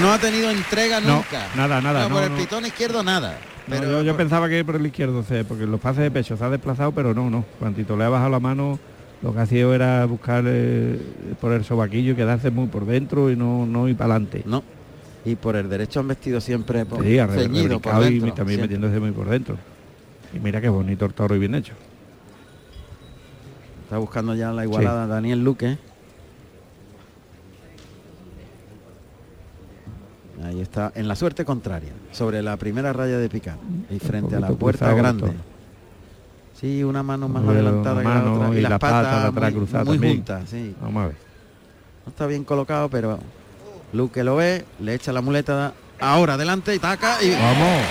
[0.01, 1.47] No ha tenido entrega No, nunca.
[1.55, 3.37] nada, nada, No, por el pitón izquierdo nada.
[3.67, 6.43] Pero yo, yo por- pensaba que por el izquierdo, porque los pases de pecho se
[6.43, 7.43] ha desplazado, pero no, no.
[7.59, 8.79] Cuantito le ha bajado la mano,
[9.21, 10.99] lo que ha sido era buscar eh,
[11.39, 14.43] por el sobaquillo y quedarse muy por dentro y no, no ir para adelante.
[14.45, 14.63] No.
[15.25, 18.33] Y por el derecho han vestido siempre por, Sí, ceñido por rebrincado y dentro.
[18.33, 18.77] también siempre.
[18.77, 19.57] metiéndose muy por dentro.
[20.33, 21.73] Y mira qué bonito el toro y bien hecho.
[23.83, 25.77] Está buscando ya la igualada Daniel Luque.
[30.45, 33.57] Ahí está, en la suerte contraria, sobre la primera raya de picar
[33.89, 35.33] y frente a la puerta grande.
[36.53, 39.45] Sí, una mano más adelantada que la otra y, y las la pata patas de
[39.47, 40.75] atrás muy, muy juntas, sí.
[40.81, 41.15] Vamos a ver.
[42.05, 43.19] No está bien colocado, pero
[43.93, 47.81] Luque lo ve, le echa la muleta ahora adelante y taca y Vamos.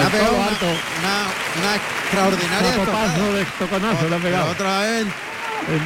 [0.00, 0.66] En pegado todo una, alto.
[0.66, 4.50] una- una extraordinaria topazo de toconazo pegado.
[4.50, 5.06] Otra vez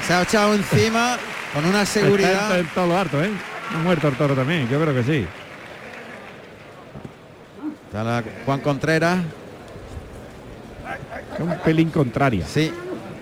[0.07, 1.17] se ha echado encima
[1.53, 2.53] con una Está seguridad.
[2.55, 3.31] en, en todo lo harto, ¿eh?
[3.75, 5.27] Ha muerto el toro también, yo creo que sí.
[7.87, 9.19] Está la Juan Contreras,
[11.41, 12.47] un pelín contraria.
[12.47, 12.73] sí,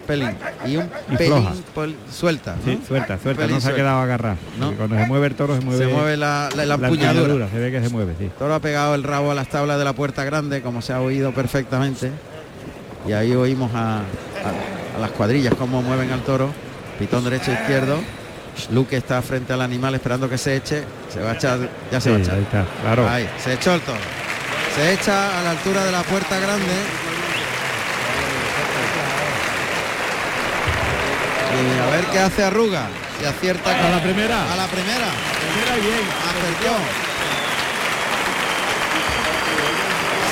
[0.05, 0.37] pelín.
[0.67, 1.45] Y un Y pelín
[1.75, 2.55] pol- suelta.
[2.57, 2.65] ¿no?
[2.65, 4.37] Sí, suelta, suelta, no se ha quedado agarrado.
[4.59, 4.73] No.
[4.75, 7.09] Cuando se mueve el toro se mueve, Se mueve la, la, la la empuñadura.
[7.23, 8.25] empuñadura, se ve que se mueve, sí.
[8.25, 10.93] El toro ha pegado el rabo a las tablas de la puerta grande, como se
[10.93, 12.11] ha oído perfectamente.
[13.07, 16.51] Y ahí oímos a, a- a las cuadrillas cómo mueven al toro.
[16.99, 17.99] Pitón derecho e izquierdo.
[18.73, 20.85] Luque está frente al animal esperando que se eche.
[21.13, 21.59] Se va a echar,
[21.91, 22.35] ya se Sí, va a echar.
[22.37, 23.09] ahí está, claro.
[23.09, 23.99] Ahí, se echó el toro.
[24.77, 26.65] Se echa a la altura de la puerta grande.
[31.55, 32.89] Y a ver qué hace Arruga.
[33.19, 34.53] Si acierta A la primera.
[34.53, 35.07] A la primera.
[35.53, 36.03] Primera bien.
[36.29, 36.77] Acertó.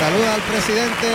[0.01, 1.09] Saluda al presidente.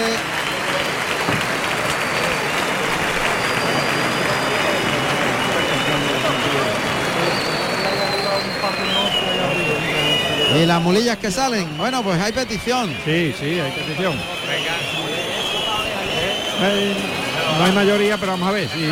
[10.55, 11.77] Y las mulillas que salen.
[11.77, 12.89] Bueno, pues hay petición.
[13.03, 14.13] Sí, sí, hay petición.
[16.59, 16.95] Eh,
[17.59, 18.89] no hay mayoría, pero vamos a ver si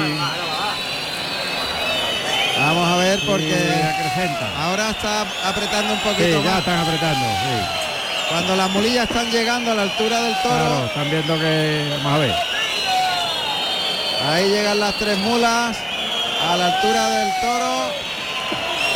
[2.57, 3.83] Vamos a ver porque
[4.57, 6.59] ahora está apretando un Sí, poquito ya más.
[6.59, 7.65] están apretando, sí.
[8.29, 12.13] Cuando las mulillas están llegando a la altura del toro, Claro, están viendo que vamos
[12.13, 12.35] a ver.
[14.31, 15.77] ahí llegan las tres mulas
[16.49, 17.91] a la altura del toro.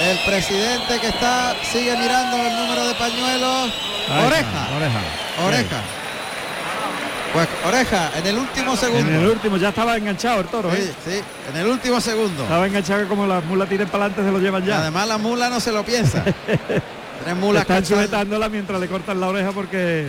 [0.02, 3.72] El presidente que está sigue mirando el número de pañuelos.
[4.10, 5.00] Ahí Oreja, está, oreja.
[5.46, 5.82] oreja.
[7.34, 9.08] Pues oreja, en el último segundo.
[9.08, 10.92] En el último ya estaba enganchado el toro, ¿eh?
[11.06, 11.22] sí,
[11.52, 12.44] en el último segundo.
[12.44, 14.80] Estaba enganchado como las mulas tiren para adelante se lo llevan ya.
[14.80, 16.24] además la mula no se lo piensa.
[17.24, 20.08] tres mulas Están castañas, sujetándola mientras le cortan la oreja porque,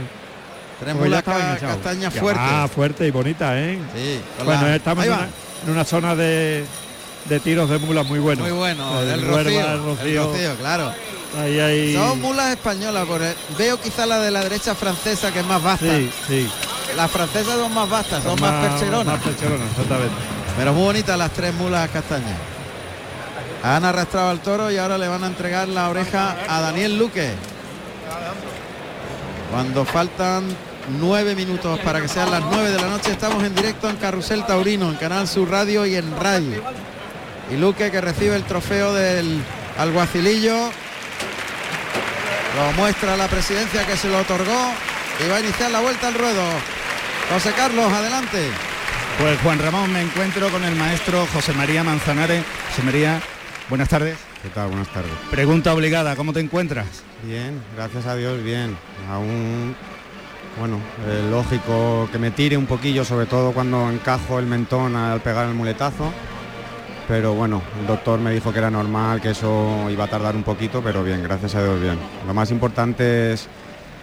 [0.80, 2.42] tres porque ya mulas ca- castañas fuertes.
[2.46, 3.78] Ah, fuerte y bonita, ¿eh?
[3.94, 5.28] Sí, Bueno, la- estamos ahí en una,
[5.66, 6.64] en una zona de,
[7.26, 8.48] de tiros de mulas muy buenos.
[8.48, 10.24] Muy bueno, El el rocío, el el Rocío.
[10.32, 10.90] rocío, claro.
[11.38, 11.94] Ahí hay...
[11.94, 15.86] Son mulas españolas, porque veo quizá la de la derecha francesa que es más vasta.
[15.86, 16.50] Sí, sí.
[16.96, 19.06] Las francesas son más vastas, son más, percheronas.
[19.06, 20.14] Más percheronas, exactamente.
[20.56, 22.36] Pero muy bonitas las tres mulas castañas.
[23.62, 27.32] Han arrastrado al toro y ahora le van a entregar la oreja a Daniel Luque.
[29.50, 30.44] Cuando faltan
[30.98, 34.44] nueve minutos para que sean las nueve de la noche, estamos en directo en Carrusel
[34.46, 36.60] Taurino, en Canal Sur Radio y en RAI.
[37.50, 39.42] Y Luque que recibe el trofeo del
[39.78, 40.70] alguacilillo.
[42.56, 44.72] Lo muestra la presidencia que se lo otorgó
[45.24, 46.42] y va a iniciar la vuelta al ruedo.
[47.30, 48.38] José Carlos, adelante.
[49.20, 52.42] Pues Juan Ramón, me encuentro con el maestro José María Manzanares.
[52.70, 53.20] José María,
[53.68, 54.18] buenas tardes.
[54.42, 54.66] ¿Qué tal?
[54.66, 55.12] Buenas tardes.
[55.30, 57.04] Pregunta obligada, ¿cómo te encuentras?
[57.22, 58.76] Bien, gracias a Dios, bien.
[59.08, 59.76] Aún,
[60.58, 65.20] bueno, eh, lógico que me tire un poquillo, sobre todo cuando encajo el mentón al
[65.20, 66.12] pegar el muletazo.
[67.06, 70.42] Pero bueno, el doctor me dijo que era normal, que eso iba a tardar un
[70.42, 71.98] poquito, pero bien, gracias a Dios, bien.
[72.26, 73.48] Lo más importante es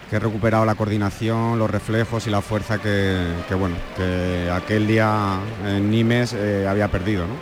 [0.08, 4.86] que he recuperado la coordinación, los reflejos y la fuerza que, que, bueno, que aquel
[4.86, 7.34] día en Nimes eh, había perdido, ¿no?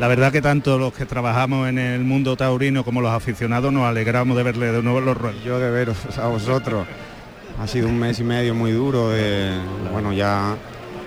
[0.00, 3.84] La verdad que tanto los que trabajamos en el mundo taurino como los aficionados nos
[3.84, 5.44] alegramos de verle de nuevo los ruedos.
[5.44, 6.86] Yo de veros a vosotros.
[7.60, 9.10] Ha sido un mes y medio muy duro.
[9.10, 9.52] de-
[9.92, 10.56] bueno, ya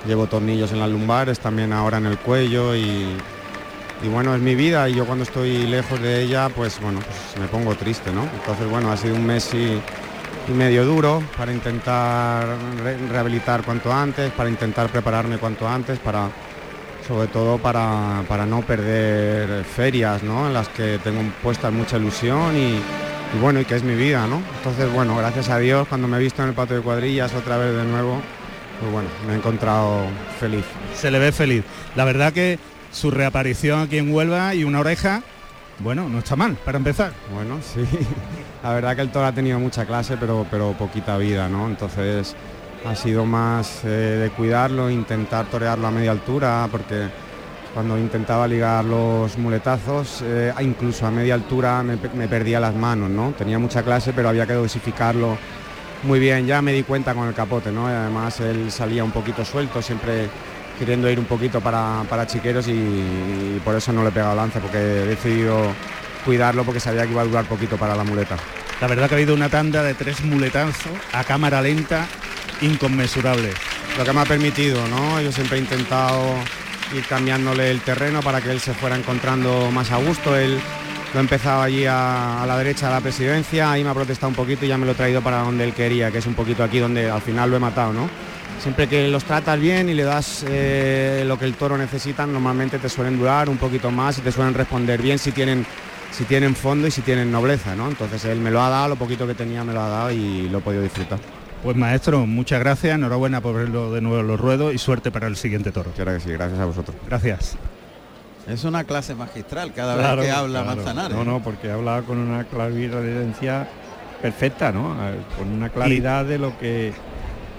[0.07, 3.07] llevo tornillos en las lumbares, también ahora en el cuello y,
[4.03, 7.41] y bueno, es mi vida y yo cuando estoy lejos de ella, pues bueno, pues
[7.41, 8.21] me pongo triste, ¿no?
[8.39, 9.81] Entonces, bueno, ha sido un mes y,
[10.47, 12.45] y medio duro para intentar
[12.83, 16.29] re- rehabilitar cuanto antes, para intentar prepararme cuanto antes, para
[17.07, 20.47] sobre todo para, para no perder ferias, ¿no?
[20.47, 22.75] En las que tengo puesta mucha ilusión y,
[23.35, 24.41] y bueno, y que es mi vida, ¿no?
[24.57, 27.57] Entonces, bueno, gracias a Dios, cuando me he visto en el patio de cuadrillas otra
[27.57, 28.19] vez de nuevo,
[28.79, 30.05] pues bueno, me he encontrado
[30.39, 30.65] feliz.
[30.95, 31.63] Se le ve feliz.
[31.95, 32.57] La verdad que
[32.91, 35.21] su reaparición aquí en Huelva y una oreja,
[35.79, 37.13] bueno, no está mal para empezar.
[37.33, 37.81] Bueno, sí.
[38.65, 41.67] La verdad que el toro ha tenido mucha clase, pero, pero poquita vida, ¿no?
[41.67, 42.35] Entonces
[42.83, 47.03] ha sido más eh, de cuidarlo, intentar torearlo a media altura, porque
[47.75, 52.73] cuando intentaba ligar los muletazos, eh, incluso a media altura me, pe- me perdía las
[52.73, 53.33] manos, ¿no?
[53.37, 55.37] Tenía mucha clase, pero había que dosificarlo
[56.01, 56.47] muy bien.
[56.47, 57.85] Ya me di cuenta con el capote, ¿no?
[57.85, 60.27] Además él salía un poquito suelto, siempre
[60.79, 64.33] queriendo ir un poquito para, para chiqueros y, y por eso no le he pegado
[64.35, 65.55] lance, porque he decidido
[66.25, 68.35] cuidarlo porque sabía que iba a durar poquito para la muleta.
[68.81, 72.05] La verdad que ha habido una tanda de tres muletazos a cámara lenta
[72.61, 73.51] inconmensurable.
[73.97, 75.21] Lo que me ha permitido, ¿no?
[75.21, 76.35] Yo siempre he intentado
[76.93, 80.35] ir cambiándole el terreno para que él se fuera encontrando más a gusto.
[80.35, 80.59] Él
[81.13, 84.27] lo he empezado allí a, a la derecha de la presidencia, ahí me ha protestado
[84.27, 86.33] un poquito y ya me lo he traído para donde él quería, que es un
[86.33, 88.09] poquito aquí donde al final lo he matado, ¿no?
[88.59, 92.79] Siempre que los tratas bien y le das eh, lo que el toro necesita, normalmente
[92.79, 95.65] te suelen durar un poquito más y te suelen responder bien si tienen,
[96.15, 97.87] si tienen fondo y si tienen nobleza, ¿no?
[97.87, 100.47] Entonces él me lo ha dado, lo poquito que tenía me lo ha dado y
[100.49, 101.19] lo he podido disfrutar.
[101.63, 105.27] Pues maestro, muchas gracias, enhorabuena por verlo de nuevo en los ruedos y suerte para
[105.27, 105.91] el siguiente toro.
[105.91, 106.95] Claro que sí, gracias a vosotros.
[107.07, 107.57] Gracias.
[108.47, 110.75] Es una clase magistral cada Claro, vez que habla claro.
[110.77, 111.17] Manzanares.
[111.17, 113.67] No, no, porque habla con una clarividencia
[114.21, 114.95] perfecta, ¿no?
[115.09, 116.93] Eh, Con una claridad de lo que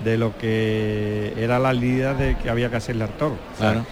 [0.05, 3.37] de lo que era la lidia de que había que hacerle al toro.
[3.55, 3.87] O sea, Claro.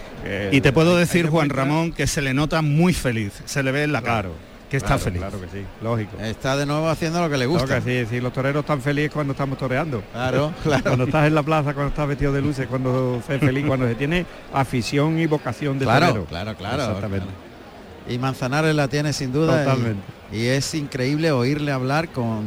[0.51, 3.83] Y te puedo decir, Juan Ramón, que se le nota muy feliz, se le ve
[3.83, 4.29] en la cara,
[4.65, 5.19] Claro, que está claro, feliz.
[5.21, 6.17] Claro que sí, lógico.
[6.19, 7.67] Está de nuevo haciendo lo que le gusta.
[7.67, 10.01] que decir, si los toreros están felices cuando estamos toreando.
[10.11, 10.83] Claro, claro.
[10.83, 13.87] Cuando estás en la plaza, cuando estás vestido de luces, cuando se es feliz, cuando
[13.87, 16.25] se tiene afición y vocación de Claro, torero.
[16.25, 16.83] claro, claro.
[16.83, 17.27] Exactamente.
[18.07, 19.61] Y Manzanares la tiene sin duda.
[19.61, 20.01] y- Totalmente.
[20.31, 22.43] Y, es increíble oírle hablar con,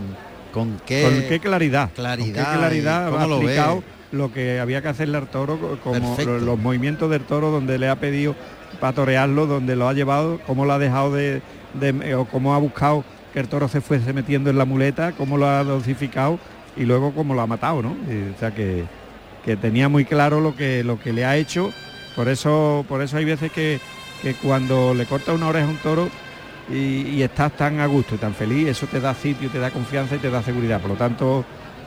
[0.52, 1.90] con qué, Con qué claridad.
[1.94, 3.44] claridad Con qué claridad ha cómo lo ve.
[3.44, 6.38] explicado lo que había que hacerle al toro, co- como Perfecto.
[6.38, 8.34] lo- los movimientos del toro donde le ha pedido
[8.80, 11.42] para torearlo, donde lo ha llevado, cómo lo ha dejado de,
[11.74, 15.36] de- o cómo ha buscado que el toro se fuese metiendo en la muleta, cómo
[15.36, 16.38] lo ha dosificado
[16.76, 17.90] y luego cómo lo ha matado, ¿no?
[17.90, 18.84] O sea que,
[19.44, 21.72] que tenía muy claro lo que lo que le ha hecho.
[22.16, 23.78] Por eso, por eso hay veces que,
[24.22, 26.08] que cuando le corta una oreja a un toro
[26.70, 29.70] y, y estás tan a gusto y tan feliz, eso te da sitio, te da
[29.70, 30.80] confianza y te da seguridad.
[30.80, 31.44] Por lo tanto,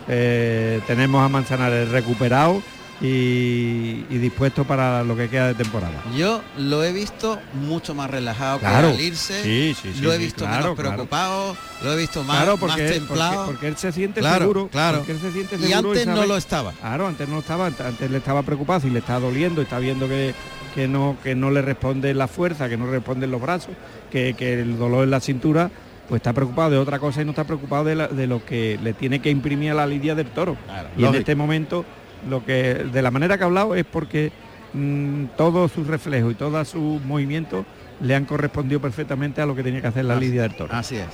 [0.08, 2.62] eh, tenemos a Manzanares recuperado
[3.02, 6.02] y, y dispuesto para lo que queda de temporada.
[6.16, 8.89] Yo lo he visto mucho más relajado Claro.
[8.89, 9.43] que al irse.
[9.43, 10.89] Sí, sí, sí, lo he sí, visto claro, menos claro.
[10.95, 13.36] preocupado, lo he visto más, claro, más porque, templado.
[13.38, 14.68] porque, porque él se siente Claro, seguro.
[14.72, 14.97] claro.
[14.99, 16.72] porque él se siente y seguro antes no sabe- lo estaba.
[16.74, 20.08] Claro, antes no estaba, ant- antes le estaba preocupado, si le está doliendo, está viendo
[20.08, 20.34] que,
[20.76, 23.74] que no, que no le responde la fuerza, que no le responden los brazos,
[24.12, 25.72] que, que el dolor en la cintura,
[26.08, 28.78] pues está preocupado de otra cosa y no está preocupado de, la- de lo que
[28.84, 30.56] le tiene que imprimir a la lidia del toro.
[30.97, 31.84] y en este momento,
[32.30, 34.32] lo que de la manera que ha hablado es porque
[34.74, 37.66] mm, todos sus reflejos y todos sus movimientos
[38.02, 40.74] le han correspondido perfectamente a lo que tenía que hacer la Así- lidia del toro.
[40.74, 41.08] Así es.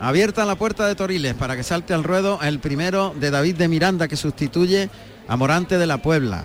[0.00, 3.68] Abierta la puerta de Toriles para que salte al ruedo el primero de David de
[3.68, 4.90] Miranda que sustituye
[5.28, 6.44] a Morante de la Puebla.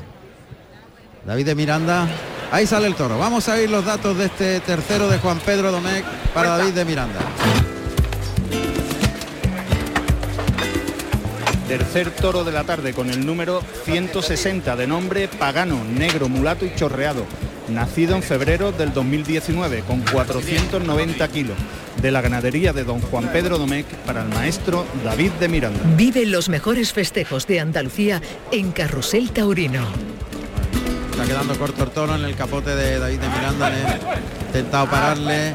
[1.26, 2.08] David de Miranda,
[2.52, 3.18] ahí sale el toro.
[3.18, 6.86] Vamos a oír los datos de este tercero de Juan Pedro Domecq para David de
[6.86, 7.20] Miranda.
[11.70, 16.74] Tercer toro de la tarde con el número 160 de nombre Pagano, negro, mulato y
[16.74, 17.28] chorreado.
[17.68, 21.56] Nacido en febrero del 2019 con 490 kilos.
[22.02, 25.80] De la ganadería de don Juan Pedro Domecq para el maestro David de Miranda.
[25.96, 28.20] Vive los mejores festejos de Andalucía
[28.52, 29.86] en Carrusel Taurino.
[31.12, 33.70] Está quedando corto el toro en el capote de David de Miranda.
[33.70, 35.54] Le he intentado pararle.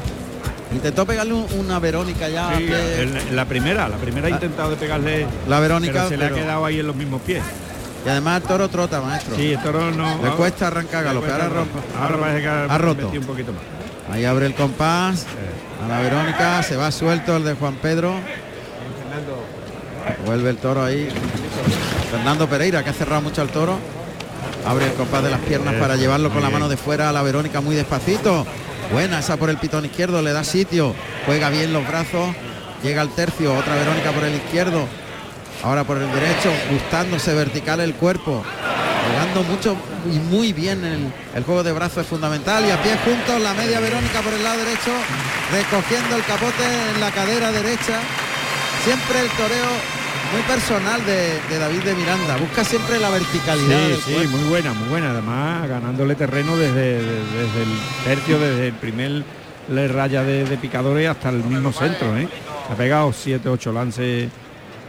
[0.75, 2.57] Intentó pegarle un- una Verónica ya.
[2.57, 6.23] Sí, el- la primera, la primera ha intentado de pegarle La Verónica, pero se le
[6.25, 7.41] pero- ha quedado ahí en los mismos pies.
[8.05, 9.35] Y además el toro trota, maestro.
[9.35, 10.21] Sí, el toro no.
[10.23, 11.31] Le cuesta arrancar galope.
[11.31, 11.45] Ahora,
[11.99, 13.07] Ahora parece que ha roto.
[13.09, 13.61] un poquito más.
[14.15, 15.25] Ahí abre el compás.
[15.83, 16.61] A la Verónica.
[16.61, 18.13] Se va suelto el de Juan Pedro.
[20.25, 21.07] Vuelve el toro ahí.
[22.11, 23.77] Fernando Pereira, que ha cerrado mucho al toro.
[24.67, 27.21] Abre el compás de las piernas para llevarlo con la mano de fuera a la
[27.23, 28.45] Verónica muy despacito.
[28.91, 30.93] Buena esa por el pitón izquierdo, le da sitio.
[31.25, 32.35] Juega bien los brazos.
[32.83, 34.87] Llega al tercio, otra Verónica por el izquierdo.
[35.63, 38.43] Ahora por el derecho, gustándose vertical el cuerpo.
[39.11, 39.75] Jugando mucho
[40.11, 42.65] y muy bien el, el juego de brazos es fundamental.
[42.65, 44.91] Y a pie juntos la media Verónica por el lado derecho,
[45.51, 46.63] recogiendo el capote
[46.93, 47.99] en la cadera derecha.
[48.83, 52.37] Siempre el toreo muy personal de, de David de Miranda.
[52.37, 53.87] Busca siempre la verticalidad.
[53.95, 54.37] Sí, sí, cuerpo.
[54.37, 55.11] muy buena, muy buena.
[55.11, 57.69] Además, ganándole terreno desde, de- desde el
[58.03, 59.23] tercio, desde el primer
[59.69, 62.15] le raya de, de picadores hasta el mismo centro.
[62.17, 62.27] ¿eh?
[62.71, 64.29] Ha pegado 7, 8 lances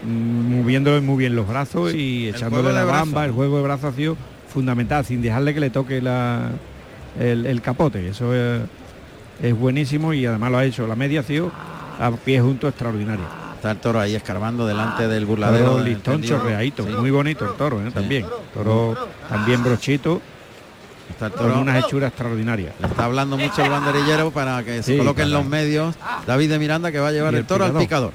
[0.04, 3.24] mm, moviéndole muy bien los brazos y echándole la bamba.
[3.24, 4.16] El juego de brazos ha sido
[4.52, 6.50] fundamental, sin dejarle que le toque la,
[7.20, 8.08] el, el capote.
[8.08, 8.60] Eso es,
[9.42, 10.86] es buenísimo y además lo ha hecho.
[10.86, 11.50] La media ha sido
[11.98, 13.24] a pie junto extraordinaria.
[13.56, 15.72] Está el toro ahí escarbando delante del burladero.
[15.72, 16.92] Toro listón chorreadito, Sí.
[16.92, 17.90] muy bonito el toro ¿eh?
[17.90, 18.26] también.
[18.54, 18.96] Toro
[19.28, 20.20] también brochito,
[21.10, 21.60] Está el con toro.
[21.60, 22.74] unas hechuras extraordinarias.
[22.80, 25.94] Le está hablando mucho el banderillero para que se Sí, coloque en para- los medios
[26.26, 28.12] David de Miranda que va a llevar el, el toro al picador.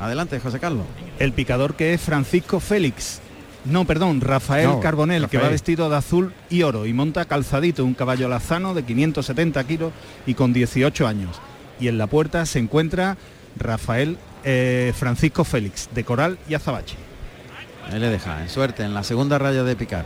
[0.00, 0.84] Adelante, José Carlos.
[1.18, 3.20] El picador que es Francisco Félix.
[3.64, 7.84] No, perdón, Rafael No, Carbonel, que va vestido de azul y oro y monta calzadito,
[7.84, 9.92] un caballo lazano de 570 kilos
[10.26, 11.40] y con 18 años.
[11.80, 13.16] Y en la puerta se encuentra
[13.56, 16.96] Rafael eh, Francisco Félix, de Coral y Azabache.
[17.90, 20.04] Ahí le deja, en suerte, en la segunda raya de picar.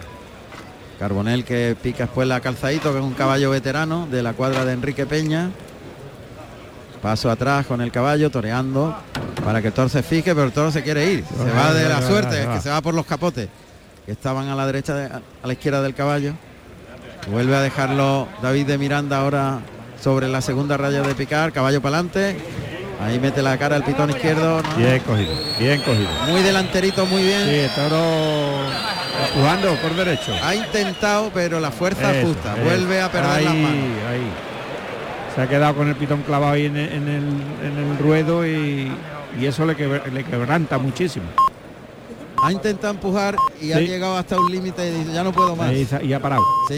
[0.99, 4.73] Carbonel que pica después la calzadito, que es un caballo veterano de la cuadra de
[4.73, 5.51] Enrique Peña.
[7.01, 8.97] Paso atrás con el caballo, toreando
[9.45, 11.25] para que el toro se fije, pero el toro se quiere ir.
[11.25, 13.49] Se va de la suerte, es que se va por los capotes
[14.05, 16.33] que estaban a la derecha, de- a la izquierda del caballo.
[17.31, 19.61] Vuelve a dejarlo David de Miranda ahora
[20.03, 22.37] sobre la segunda raya de picar, caballo para adelante.
[23.01, 24.61] Ahí mete la cara el pitón izquierdo.
[24.63, 24.77] ¿no?
[24.77, 26.09] Bien cogido, bien cogido.
[26.29, 27.45] Muy delanterito, muy bien.
[27.45, 28.01] Sí, el toro
[29.35, 30.33] jugando por derecho.
[30.43, 32.55] Ha intentado, pero la fuerza Eso, justa.
[32.55, 32.65] eso.
[32.65, 33.71] Vuelve a perder ahí, las manos.
[34.11, 34.33] Ahí.
[35.35, 37.25] Se ha quedado con el pitón clavado ahí en el, en el,
[37.67, 38.91] en el ruedo y,
[39.41, 41.27] y eso le, quebr- le quebranta muchísimo.
[42.43, 45.73] Ha intentado empujar y ha llegado hasta un límite y dice, ya no puedo más.
[46.03, 46.43] Y ha parado.